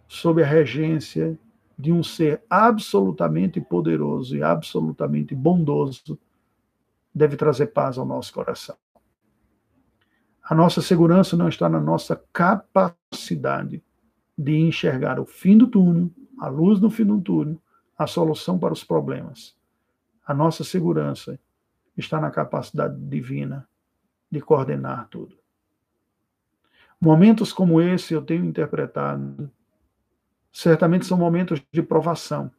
sob 0.09 0.43
a 0.43 0.47
regência 0.47 1.39
de 1.79 1.93
um 1.93 2.03
ser 2.03 2.43
absolutamente 2.49 3.61
poderoso 3.61 4.37
e 4.37 4.43
absolutamente 4.43 5.35
bondoso 5.35 6.19
deve 7.15 7.37
trazer 7.37 7.69
paz 7.69 7.99
ao 7.99 8.07
nosso 8.07 8.33
coração. 8.33 8.77
A 10.43 10.55
nossa 10.55 10.81
segurança 10.81 11.37
não 11.37 11.49
está 11.49 11.69
na 11.69 11.81
nossa 11.81 12.23
capacidade 12.33 13.83
de 14.39 14.57
enxergar 14.57 15.19
o 15.19 15.27
fim 15.27 15.59
do 15.59 15.67
túnel, 15.67 16.11
a 16.39 16.49
luz 16.49 16.79
no 16.81 16.89
fim 16.89 17.05
do 17.05 17.21
túnel, 17.21 17.61
a 17.99 18.07
solução 18.07 18.59
para 18.59 18.73
os 18.73 18.85
problemas. 18.85 19.57
A 20.25 20.33
nossa 20.35 20.63
segurança 20.63 21.39
está 21.97 22.21
na 22.21 22.31
capacidade 22.31 22.99
divina 23.01 23.69
de 24.31 24.41
coordenar 24.41 25.09
tudo. 25.09 25.37
Momentos 27.01 27.53
como 27.53 27.81
esse 27.81 28.15
eu 28.15 28.23
tenho 28.23 28.45
interpretado 28.45 29.51
certamente 30.57 31.05
são 31.05 31.19
momentos 31.19 31.61
de 31.71 31.83
provação. 31.83 32.51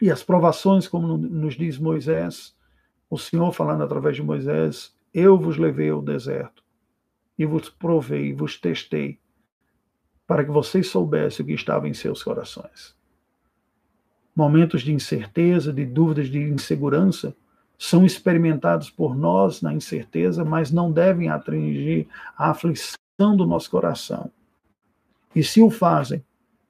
E 0.00 0.10
as 0.10 0.22
provações, 0.22 0.88
como 0.88 1.18
nos 1.18 1.54
diz 1.54 1.76
Moisés, 1.76 2.56
o 3.10 3.18
Senhor 3.18 3.52
falando 3.52 3.84
através 3.84 4.16
de 4.16 4.22
Moisés, 4.22 4.96
eu 5.12 5.36
vos 5.36 5.58
levei 5.58 5.90
ao 5.90 6.00
deserto, 6.00 6.64
e 7.38 7.44
vos 7.44 7.68
provei, 7.68 8.32
vos 8.32 8.58
testei, 8.58 9.18
para 10.26 10.42
que 10.42 10.50
vocês 10.50 10.88
soubessem 10.88 11.44
o 11.44 11.46
que 11.46 11.52
estava 11.52 11.86
em 11.86 11.92
seus 11.92 12.22
corações. 12.22 12.96
Momentos 14.34 14.80
de 14.80 14.94
incerteza, 14.94 15.74
de 15.74 15.84
dúvidas, 15.84 16.30
de 16.30 16.40
insegurança 16.40 17.36
são 17.78 18.06
experimentados 18.06 18.88
por 18.88 19.14
nós 19.14 19.60
na 19.60 19.74
incerteza, 19.74 20.42
mas 20.42 20.70
não 20.70 20.90
devem 20.90 21.28
atingir 21.28 22.08
a 22.34 22.48
aflição 22.48 23.36
do 23.36 23.44
nosso 23.44 23.70
coração. 23.70 24.30
E 25.36 25.44
se 25.44 25.60
o 25.60 25.68
fazem, 25.68 26.24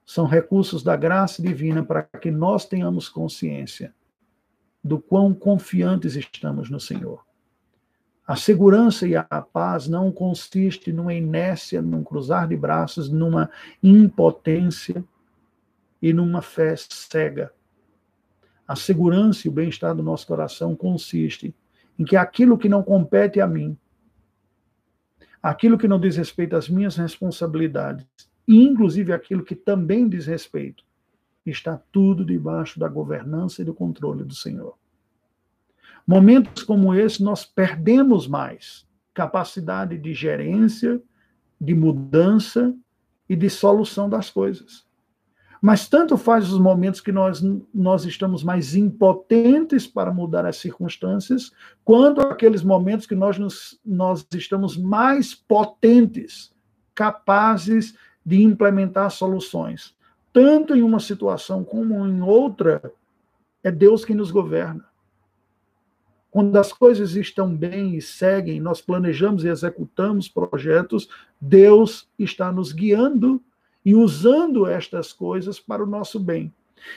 são 0.05 0.27
recursos 0.27 0.83
da 0.83 0.97
graça 0.97 1.43
divina 1.43 1.83
para 1.83 2.03
que 2.03 2.31
nós 2.31 2.67
tenhamos 2.67 3.09
consciência 3.09 3.95
do 4.83 5.01
quão 5.01 5.33
confiantes 5.33 6.15
estamos 6.15 6.69
no 6.69 6.79
Senhor. 6.79 7.25
A 8.27 8.37
segurança 8.37 9.07
e 9.07 9.17
a 9.17 9.25
paz 9.25 9.87
não 9.87 10.11
consiste 10.11 10.93
numa 10.93 11.13
inércia, 11.13 11.83
num 11.83 12.03
cruzar 12.03 12.49
de 12.49 12.57
braços, 12.57 13.11
numa 13.11 13.51
impotência 13.83 15.05
e 16.01 16.13
numa 16.13 16.41
fé 16.41 16.75
cega. 16.77 17.53
A 18.67 18.75
segurança 18.77 19.47
e 19.47 19.51
o 19.51 19.53
bem-estar 19.53 19.95
do 19.95 20.03
nosso 20.03 20.27
coração 20.27 20.75
consiste 20.75 21.55
em 21.99 22.05
que 22.05 22.17
aquilo 22.17 22.57
que 22.57 22.69
não 22.69 22.83
compete 22.83 23.41
a 23.41 23.47
mim, 23.47 23.77
aquilo 25.43 25.77
que 25.77 25.89
não 25.89 26.01
diz 26.01 26.17
respeito 26.17 26.57
às 26.57 26.69
minhas 26.69 26.97
responsabilidades, 26.97 28.07
inclusive 28.47 29.13
aquilo 29.13 29.45
que 29.45 29.55
também 29.55 30.09
diz 30.09 30.27
respeito, 30.27 30.85
está 31.47 31.81
tudo 31.93 32.25
debaixo 32.25 32.79
da 32.79 32.89
governança 32.89 33.63
e 33.63 33.65
do 33.65 33.75
controle 33.75 34.25
do 34.25 34.35
Senhor. 34.35 34.77
Momentos 36.07 36.63
como 36.63 36.95
esse, 36.95 37.23
nós 37.23 37.45
perdemos 37.45 38.27
mais 38.27 38.87
capacidade 39.13 39.97
de 39.97 40.13
gerência, 40.13 41.01
de 41.61 41.75
mudança 41.75 42.75
e 43.29 43.37
de 43.37 43.49
solução 43.49 44.09
das 44.09 44.29
coisas. 44.29 44.85
Mas 45.63 45.89
tanto 45.89 46.19
faz 46.19 46.53
os 46.53 46.59
momentos 46.59 47.01
que 47.01 47.11
nós, 47.11 47.43
nós 47.73 48.05
estamos 48.05 48.45
mais 48.45 48.75
impotentes 48.77 49.87
para 49.87 50.13
mudar 50.13 50.45
as 50.45 50.59
circunstâncias, 50.59 51.53
quanto 51.83 52.21
aqueles 52.21 52.63
momentos 52.63 53.07
que 53.07 53.15
nós, 53.15 53.39
nos, 53.39 53.81
nós 53.83 54.27
estamos 54.35 54.77
mais 54.77 55.35
potentes, 55.35 56.53
capazes 56.95 57.95
de 58.25 58.43
implementar 58.43 59.11
soluções. 59.11 59.95
Tanto 60.33 60.75
em 60.75 60.83
uma 60.83 60.99
situação 60.99 61.63
como 61.63 62.07
em 62.07 62.21
outra, 62.23 62.93
é 63.63 63.71
Deus 63.71 64.05
quem 64.05 64.17
nos 64.17 64.31
governa. 64.31 64.85
Quando 66.31 66.57
as 66.57 66.73
coisas 66.73 67.15
estão 67.15 67.55
bem 67.55 67.95
e 67.95 68.03
seguem, 68.03 68.61
nós 68.61 68.81
planejamos 68.81 69.45
e 69.45 69.49
executamos 69.49 70.29
projetos, 70.29 71.09
Deus 71.41 72.09
está 72.19 72.51
nos 72.51 72.73
guiando 72.73 73.41
e 73.85 73.95
usando 73.95 74.67
estas 74.67 75.13
coisas 75.13 75.61
para 75.61 75.85
o 75.85 75.87
nosso 75.87 76.19
bem. 76.19 76.53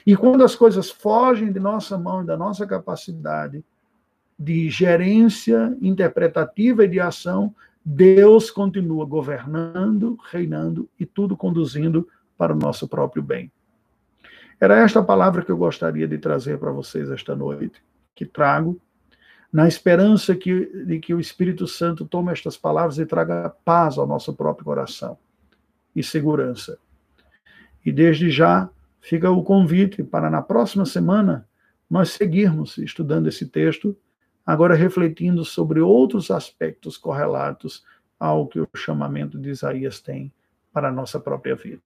E 0.06 0.16
quando 0.16 0.44
as 0.44 0.56
coisas 0.56 0.90
fogem 0.90 1.52
de 1.52 1.60
nossa 1.60 1.98
mão 1.98 2.24
e 2.24 2.26
da 2.26 2.36
nossa 2.36 2.66
capacidade 2.66 3.64
de 4.40 4.70
gerência 4.70 5.76
interpretativa 5.82 6.86
e 6.86 6.88
de 6.88 7.00
ação, 7.00 7.54
Deus 7.90 8.52
continua 8.52 9.06
governando, 9.06 10.18
reinando 10.30 10.90
e 11.00 11.06
tudo 11.06 11.38
conduzindo 11.38 12.06
para 12.38 12.52
o 12.52 12.58
nosso 12.58 12.86
próprio 12.86 13.24
bem. 13.24 13.50
Era 14.60 14.80
esta 14.80 15.02
palavra 15.02 15.42
que 15.42 15.50
eu 15.50 15.56
gostaria 15.56 16.06
de 16.06 16.18
trazer 16.18 16.60
para 16.60 16.70
vocês 16.70 17.10
esta 17.10 17.34
noite, 17.34 17.82
que 18.14 18.26
trago 18.26 18.78
na 19.54 19.70
esperança 19.70 20.36
que, 20.36 20.66
de 20.84 21.00
que 21.00 21.14
o 21.14 21.20
Espírito 21.20 21.66
Santo 21.66 22.04
tome 22.04 22.34
estas 22.34 22.58
palavras 22.58 22.98
e 22.98 23.06
traga 23.06 23.56
paz 23.64 23.98
ao 23.98 24.06
nosso 24.06 24.34
próprio 24.34 24.66
coração 24.66 25.18
e 25.96 26.04
segurança. 26.04 26.78
E 27.86 27.90
desde 27.90 28.30
já 28.30 28.70
fica 29.00 29.32
o 29.32 29.42
convite 29.42 30.04
para 30.04 30.30
na 30.30 30.42
próxima 30.42 30.86
semana 30.86 31.48
nós 31.90 32.10
seguirmos 32.10 32.78
estudando 32.80 33.28
esse 33.28 33.46
texto, 33.46 33.96
agora 34.48 34.74
refletindo 34.76 35.44
sobre 35.44 35.82
outros 35.82 36.32
aspectos 36.32 36.96
correlatos 36.96 37.84
ao 38.18 38.48
que 38.48 38.62
o 38.62 38.68
chamamento 38.74 39.38
de 39.38 39.50
Isaías 39.50 40.00
tem 40.00 40.32
para 40.72 40.88
a 40.88 40.92
nossa 40.92 41.20
própria 41.20 41.54
vida. 41.54 41.82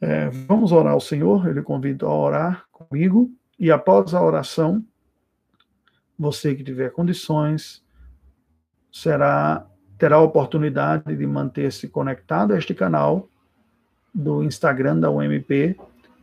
É, 0.00 0.30
vamos 0.30 0.70
orar 0.70 0.92
ao 0.92 1.00
Senhor, 1.00 1.48
ele 1.48 1.60
convida 1.60 2.06
a 2.06 2.14
orar 2.14 2.66
comigo, 2.70 3.28
e 3.58 3.72
após 3.72 4.14
a 4.14 4.22
oração, 4.22 4.84
você 6.16 6.54
que 6.54 6.62
tiver 6.62 6.92
condições 6.92 7.82
será 8.92 9.66
terá 9.98 10.14
a 10.14 10.22
oportunidade 10.22 11.16
de 11.16 11.26
manter-se 11.26 11.88
conectado 11.88 12.54
a 12.54 12.58
este 12.58 12.72
canal 12.72 13.28
do 14.14 14.44
Instagram 14.44 15.00
da 15.00 15.10
UMP 15.10 15.76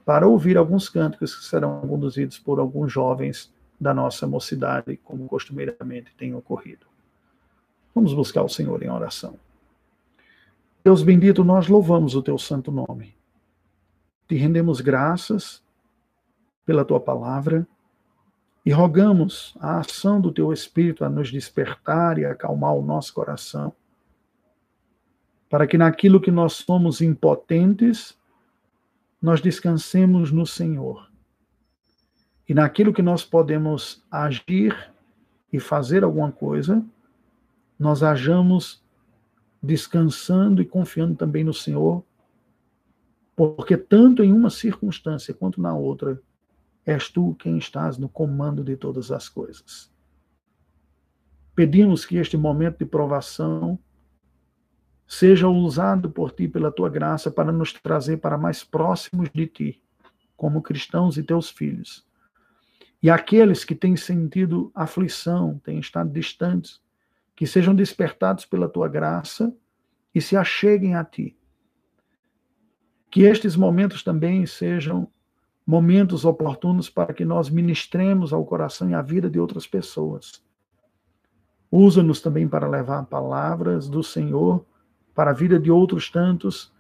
para 0.05 0.25
ouvir 0.25 0.55
alguns 0.55 0.87
cânticos 0.87 1.35
que 1.35 1.43
serão 1.43 1.81
conduzidos 1.81 2.39
por 2.39 2.57
alguns 2.57 2.93
jovens 2.93 3.53
da 3.79 3.93
nossa 3.93 4.25
mocidade, 4.25 4.97
como 5.03 5.27
costumeiramente 5.27 6.13
tem 6.15 6.33
ocorrido. 6.33 6.85
Vamos 7.93 8.13
buscar 8.13 8.43
o 8.43 8.49
Senhor 8.49 8.81
em 8.83 8.89
oração. 8.89 9.37
Deus 10.83 11.01
bendito, 11.01 11.43
nós 11.43 11.67
louvamos 11.67 12.15
o 12.15 12.21
teu 12.21 12.37
santo 12.37 12.71
nome. 12.71 13.15
Te 14.27 14.35
rendemos 14.35 14.81
graças 14.81 15.63
pela 16.65 16.85
tua 16.85 16.99
palavra 16.99 17.67
e 18.65 18.71
rogamos 18.71 19.55
a 19.59 19.79
ação 19.79 20.19
do 20.19 20.31
teu 20.31 20.51
Espírito 20.51 21.05
a 21.05 21.09
nos 21.09 21.31
despertar 21.31 22.17
e 22.17 22.25
acalmar 22.25 22.73
o 22.73 22.81
nosso 22.81 23.13
coração, 23.13 23.71
para 25.49 25.67
que 25.67 25.77
naquilo 25.77 26.19
que 26.19 26.31
nós 26.31 26.53
somos 26.53 27.01
impotentes, 27.01 28.17
nós 29.21 29.39
descansemos 29.39 30.31
no 30.31 30.45
Senhor. 30.45 31.09
E 32.47 32.53
naquilo 32.53 32.93
que 32.93 33.01
nós 33.01 33.23
podemos 33.23 34.03
agir 34.09 34.93
e 35.51 35.59
fazer 35.59 36.03
alguma 36.03 36.31
coisa, 36.31 36.85
nós 37.77 38.03
hajamos 38.03 38.83
descansando 39.61 40.61
e 40.61 40.65
confiando 40.65 41.15
também 41.15 41.43
no 41.43 41.53
Senhor, 41.53 42.03
porque 43.35 43.75
tanto 43.75 44.23
em 44.23 44.31
uma 44.31 44.49
circunstância 44.49 45.33
quanto 45.33 45.61
na 45.61 45.73
outra, 45.73 46.21
És 46.85 47.09
tu 47.09 47.33
quem 47.39 47.57
estás 47.57 47.97
no 47.97 48.07
comando 48.07 48.63
de 48.63 48.77
todas 48.77 49.11
as 49.11 49.27
coisas. 49.27 49.91
Pedimos 51.55 52.05
que 52.05 52.17
este 52.17 52.37
momento 52.37 52.77
de 52.77 52.85
provação 52.85 53.79
seja 55.07 55.47
usado 55.47 56.11
por 56.11 56.31
ti 56.31 56.47
pela 56.47 56.71
tua 56.71 56.89
graça 56.89 57.31
para 57.31 57.51
nos 57.51 57.73
trazer 57.73 58.17
para 58.17 58.37
mais 58.37 58.63
próximos 58.63 59.29
de 59.33 59.47
ti, 59.47 59.81
como 60.37 60.61
cristãos 60.61 61.17
e 61.17 61.23
teus 61.23 61.49
filhos. 61.49 62.05
E 63.05 63.09
aqueles 63.11 63.63
que 63.63 63.75
têm 63.75 63.95
sentido 63.95 64.71
aflição, 64.73 65.61
têm 65.63 65.77
estado 65.77 66.09
distantes, 66.09 66.81
que 67.35 67.45
sejam 67.45 67.75
despertados 67.75 68.47
pela 68.47 68.67
tua 68.67 68.87
graça 68.87 69.55
e 70.11 70.19
se 70.19 70.35
acheguem 70.35 70.95
a 70.95 71.03
ti. 71.03 71.37
Que 73.11 73.21
estes 73.21 73.55
momentos 73.55 74.01
também 74.01 74.47
sejam 74.47 75.07
momentos 75.67 76.25
oportunos 76.25 76.89
para 76.89 77.13
que 77.13 77.23
nós 77.23 77.47
ministremos 77.47 78.33
ao 78.33 78.43
coração 78.43 78.89
e 78.89 78.95
à 78.95 79.03
vida 79.03 79.29
de 79.29 79.39
outras 79.39 79.67
pessoas. 79.67 80.43
Usa-nos 81.69 82.19
também 82.21 82.47
para 82.47 82.67
levar 82.67 83.05
palavras 83.05 83.87
do 83.87 84.01
Senhor 84.01 84.65
para 85.13 85.29
a 85.29 85.35
vida 85.35 85.59
de 85.59 85.69
outros 85.69 86.09
tantos, 86.09 86.73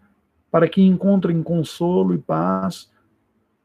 para 0.49 0.67
que 0.67 0.81
encontrem 0.81 1.43
consolo 1.43 2.15
e 2.15 2.17
paz, 2.17 2.91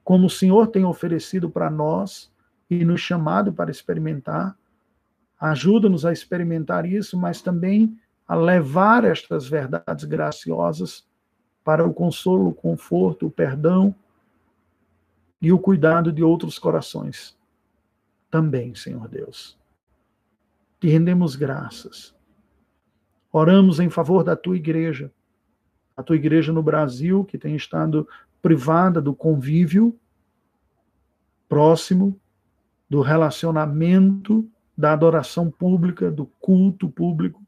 como 0.05 0.27
o 0.27 0.31
Senhor 0.31 0.67
tem 0.67 0.85
oferecido 0.85 1.49
para 1.49 1.71
nós 1.71 2.31
e 2.71 2.85
nos 2.85 3.01
chamado 3.01 3.53
para 3.53 3.71
experimentar. 3.71 4.57
Ajuda-nos 5.39 6.07
a 6.07 6.12
experimentar 6.12 6.87
isso, 6.87 7.18
mas 7.18 7.43
também 7.43 7.99
a 8.29 8.37
levar 8.37 9.05
estas 9.05 9.49
verdades 9.49 10.05
graciosas 10.05 11.05
para 11.64 11.85
o 11.85 11.93
consolo, 11.93 12.51
o 12.51 12.55
conforto, 12.55 13.27
o 13.27 13.31
perdão 13.31 13.95
e 15.43 15.53
o 15.53 15.59
cuidado 15.59 16.12
de 16.12 16.23
outros 16.23 16.59
corações. 16.59 17.37
Também, 18.31 18.75
Senhor 18.75 19.09
Deus. 19.09 19.59
Te 20.79 20.89
rendemos 20.89 21.35
graças. 21.35 22.14
Oramos 23.33 23.81
em 23.81 23.91
favor 23.91 24.23
da 24.23 24.37
tua 24.37 24.57
igreja, 24.57 25.12
a 25.97 26.03
tua 26.03 26.16
igreja 26.16 26.53
no 26.53 26.62
Brasil, 26.62 27.25
que 27.25 27.37
tem 27.37 27.55
estado 27.57 28.09
privada 28.41 29.01
do 29.01 29.14
convívio 29.14 29.99
próximo, 31.49 32.18
do 32.91 33.01
relacionamento, 33.03 34.51
da 34.76 34.93
adoração 34.93 35.49
pública, 35.49 36.11
do 36.11 36.26
culto 36.26 36.91
público. 36.91 37.41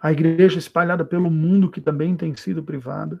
A 0.00 0.12
igreja 0.12 0.58
espalhada 0.58 1.04
pelo 1.04 1.28
mundo, 1.28 1.68
que 1.68 1.80
também 1.80 2.16
tem 2.16 2.36
sido 2.36 2.62
privada. 2.62 3.20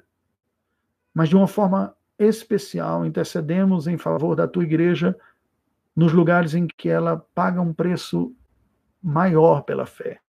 Mas 1.12 1.28
de 1.28 1.34
uma 1.34 1.48
forma 1.48 1.96
especial, 2.16 3.04
intercedemos 3.04 3.88
em 3.88 3.98
favor 3.98 4.36
da 4.36 4.46
tua 4.46 4.62
igreja 4.62 5.18
nos 5.96 6.12
lugares 6.12 6.54
em 6.54 6.68
que 6.68 6.88
ela 6.88 7.16
paga 7.34 7.60
um 7.60 7.74
preço 7.74 8.32
maior 9.02 9.62
pela 9.62 9.86
fé. 9.86 10.20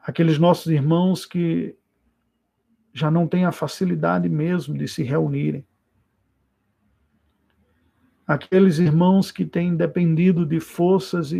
Aqueles 0.00 0.38
nossos 0.38 0.66
irmãos 0.72 1.24
que 1.26 1.76
já 2.92 3.10
não 3.10 3.28
têm 3.28 3.44
a 3.44 3.52
facilidade 3.52 4.28
mesmo 4.28 4.76
de 4.76 4.88
se 4.88 5.02
reunirem. 5.02 5.67
Aqueles 8.28 8.78
irmãos 8.78 9.30
que 9.32 9.46
têm 9.46 9.74
dependido 9.74 10.44
de 10.44 10.60
forças 10.60 11.32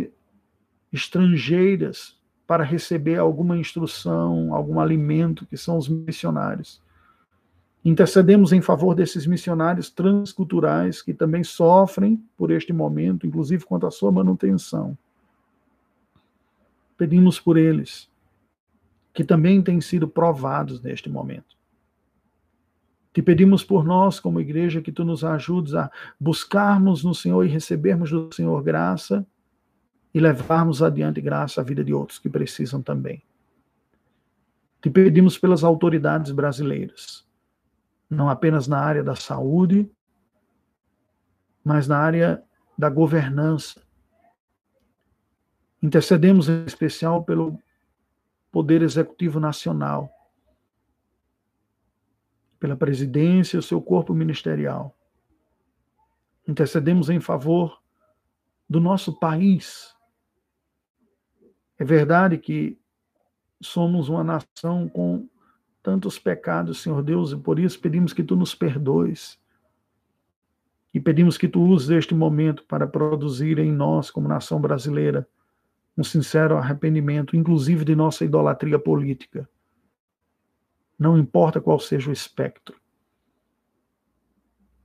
estrangeiras 0.91 2.17
para 2.47 2.63
receber 2.63 3.19
alguma 3.19 3.55
instrução, 3.55 4.55
algum 4.55 4.79
alimento, 4.79 5.45
que 5.45 5.55
são 5.55 5.77
os 5.77 5.87
missionários. 5.87 6.81
Intercedemos 7.85 8.51
em 8.51 8.59
favor 8.59 8.95
desses 8.95 9.27
missionários 9.27 9.91
transculturais 9.91 10.99
que 10.99 11.13
também 11.13 11.43
sofrem 11.43 12.17
por 12.35 12.49
este 12.49 12.73
momento, 12.73 13.27
inclusive 13.27 13.63
quanto 13.65 13.85
à 13.85 13.91
sua 13.91 14.11
manutenção. 14.11 14.97
Pedimos 16.97 17.39
por 17.39 17.55
eles, 17.55 18.09
que 19.13 19.23
também 19.23 19.61
têm 19.61 19.79
sido 19.79 20.07
provados 20.07 20.81
neste 20.81 21.07
momento. 21.07 21.58
Te 23.19 23.23
pedimos 23.23 23.65
por 23.65 23.83
nós, 23.83 24.17
como 24.17 24.39
igreja, 24.39 24.79
que 24.79 24.93
tu 24.93 25.03
nos 25.03 25.25
ajudes 25.25 25.75
a 25.75 25.91
buscarmos 26.17 27.03
no 27.03 27.13
Senhor 27.13 27.43
e 27.43 27.49
recebermos 27.49 28.09
do 28.09 28.33
Senhor 28.33 28.63
graça 28.63 29.27
e 30.13 30.21
levarmos 30.21 30.81
adiante 30.81 31.19
graça 31.19 31.59
à 31.59 31.63
vida 31.65 31.83
de 31.83 31.93
outros 31.93 32.17
que 32.17 32.29
precisam 32.29 32.81
também. 32.81 33.21
Te 34.81 34.89
pedimos 34.89 35.37
pelas 35.37 35.65
autoridades 35.65 36.31
brasileiras, 36.31 37.27
não 38.09 38.29
apenas 38.29 38.69
na 38.69 38.79
área 38.79 39.03
da 39.03 39.17
saúde, 39.17 39.91
mas 41.61 41.89
na 41.89 41.97
área 41.97 42.41
da 42.77 42.89
governança. 42.89 43.81
Intercedemos 45.83 46.47
em 46.47 46.63
especial 46.63 47.25
pelo 47.25 47.59
Poder 48.49 48.81
Executivo 48.81 49.41
Nacional, 49.41 50.09
pela 52.59 52.75
presidência 52.75 53.55
e 53.55 53.59
o 53.59 53.63
seu 53.63 53.81
corpo 53.81 54.13
ministerial. 54.13 54.95
Intercedemos 56.47 57.09
em 57.09 57.19
favor 57.19 57.79
do 58.69 58.79
nosso 58.79 59.17
país. 59.19 59.95
É 61.77 61.85
verdade 61.85 62.37
que 62.37 62.77
somos 63.61 64.09
uma 64.09 64.23
nação 64.23 64.89
com 64.89 65.27
tantos 65.81 66.19
pecados, 66.19 66.81
Senhor 66.81 67.01
Deus, 67.01 67.31
e 67.31 67.37
por 67.37 67.59
isso 67.59 67.79
pedimos 67.79 68.13
que 68.13 68.23
tu 68.23 68.35
nos 68.35 68.53
perdoes. 68.53 69.39
E 70.93 70.99
pedimos 70.99 71.37
que 71.37 71.47
tu 71.47 71.61
uses 71.61 71.89
este 71.89 72.13
momento 72.13 72.63
para 72.65 72.87
produzir 72.87 73.59
em 73.59 73.71
nós, 73.71 74.11
como 74.11 74.27
nação 74.27 74.59
brasileira, 74.59 75.27
um 75.97 76.03
sincero 76.03 76.57
arrependimento, 76.57 77.35
inclusive 77.35 77.85
de 77.85 77.95
nossa 77.95 78.25
idolatria 78.25 78.79
política 78.79 79.47
não 80.99 81.17
importa 81.17 81.61
qual 81.61 81.79
seja 81.79 82.09
o 82.09 82.13
espectro. 82.13 82.75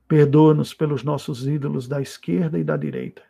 Perdoa-nos 0.07 0.73
pelos 0.73 1.03
nossos 1.03 1.45
ídolos 1.45 1.89
da 1.89 2.01
esquerda 2.01 2.57
e 2.57 2.63
da 2.63 2.77
direita. 2.77 3.21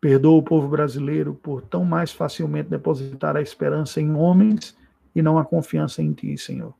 Perdoa 0.00 0.38
o 0.38 0.42
povo 0.42 0.68
brasileiro 0.68 1.34
por 1.34 1.62
tão 1.62 1.84
mais 1.84 2.12
facilmente 2.12 2.68
depositar 2.68 3.36
a 3.36 3.42
esperança 3.42 4.00
em 4.00 4.14
homens 4.14 4.76
e 5.14 5.22
não 5.22 5.38
a 5.38 5.44
confiança 5.44 6.02
em 6.02 6.12
ti, 6.12 6.36
Senhor. 6.36 6.74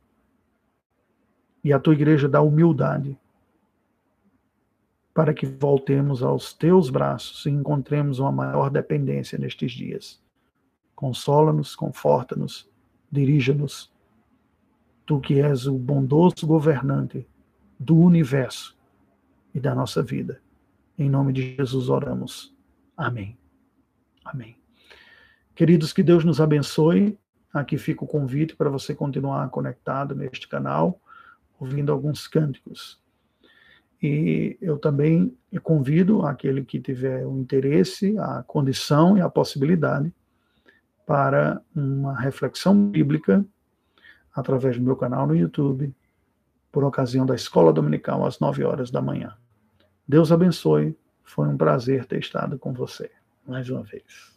E 1.63 1.73
a 1.73 1.79
tua 1.79 1.93
igreja 1.93 2.27
dá 2.29 2.41
humildade 2.41 3.17
para 5.13 5.33
que 5.33 5.45
voltemos 5.45 6.23
aos 6.23 6.53
teus 6.53 6.89
braços 6.89 7.45
e 7.45 7.49
encontremos 7.49 8.19
uma 8.19 8.31
maior 8.31 8.69
dependência 8.69 9.37
nestes 9.37 9.71
dias. 9.71 10.21
Consola-nos, 10.95 11.75
conforta-nos 11.75 12.70
dirija-nos. 13.11 13.91
Tu 15.05 15.19
que 15.19 15.41
és 15.41 15.67
o 15.67 15.77
bondoso 15.77 16.47
governante 16.47 17.27
do 17.79 17.97
universo 17.97 18.77
e 19.53 19.59
da 19.59 19.75
nossa 19.75 20.01
vida. 20.01 20.41
Em 20.97 21.09
nome 21.09 21.33
de 21.33 21.55
Jesus 21.55 21.89
oramos. 21.89 22.55
Amém. 22.95 23.37
Amém. 24.23 24.55
Queridos, 25.55 25.91
que 25.91 26.03
Deus 26.03 26.23
nos 26.23 26.39
abençoe. 26.39 27.17
Aqui 27.53 27.77
fica 27.77 28.03
o 28.03 28.07
convite 28.07 28.55
para 28.55 28.69
você 28.69 28.95
continuar 28.95 29.49
conectado 29.49 30.15
neste 30.15 30.47
canal, 30.47 31.01
ouvindo 31.59 31.91
alguns 31.91 32.27
cânticos. 32.27 33.01
E 34.01 34.57
eu 34.61 34.77
também 34.77 35.35
convido 35.61 36.25
aquele 36.25 36.63
que 36.63 36.79
tiver 36.79 37.25
o 37.25 37.37
interesse, 37.37 38.17
a 38.17 38.43
condição 38.43 39.17
e 39.17 39.21
a 39.21 39.29
possibilidade 39.29 40.13
para 41.11 41.61
uma 41.75 42.17
reflexão 42.17 42.89
bíblica 42.89 43.45
através 44.33 44.77
do 44.77 44.81
meu 44.81 44.95
canal 44.95 45.27
no 45.27 45.35
YouTube, 45.35 45.93
por 46.71 46.85
ocasião 46.85 47.25
da 47.25 47.35
escola 47.35 47.73
dominical 47.73 48.25
às 48.25 48.39
9 48.39 48.63
horas 48.63 48.89
da 48.89 49.01
manhã. 49.01 49.35
Deus 50.07 50.31
abençoe. 50.31 50.97
Foi 51.21 51.49
um 51.49 51.57
prazer 51.57 52.05
ter 52.05 52.19
estado 52.19 52.57
com 52.57 52.71
você 52.71 53.11
mais 53.45 53.69
uma 53.69 53.83
vez. 53.83 54.31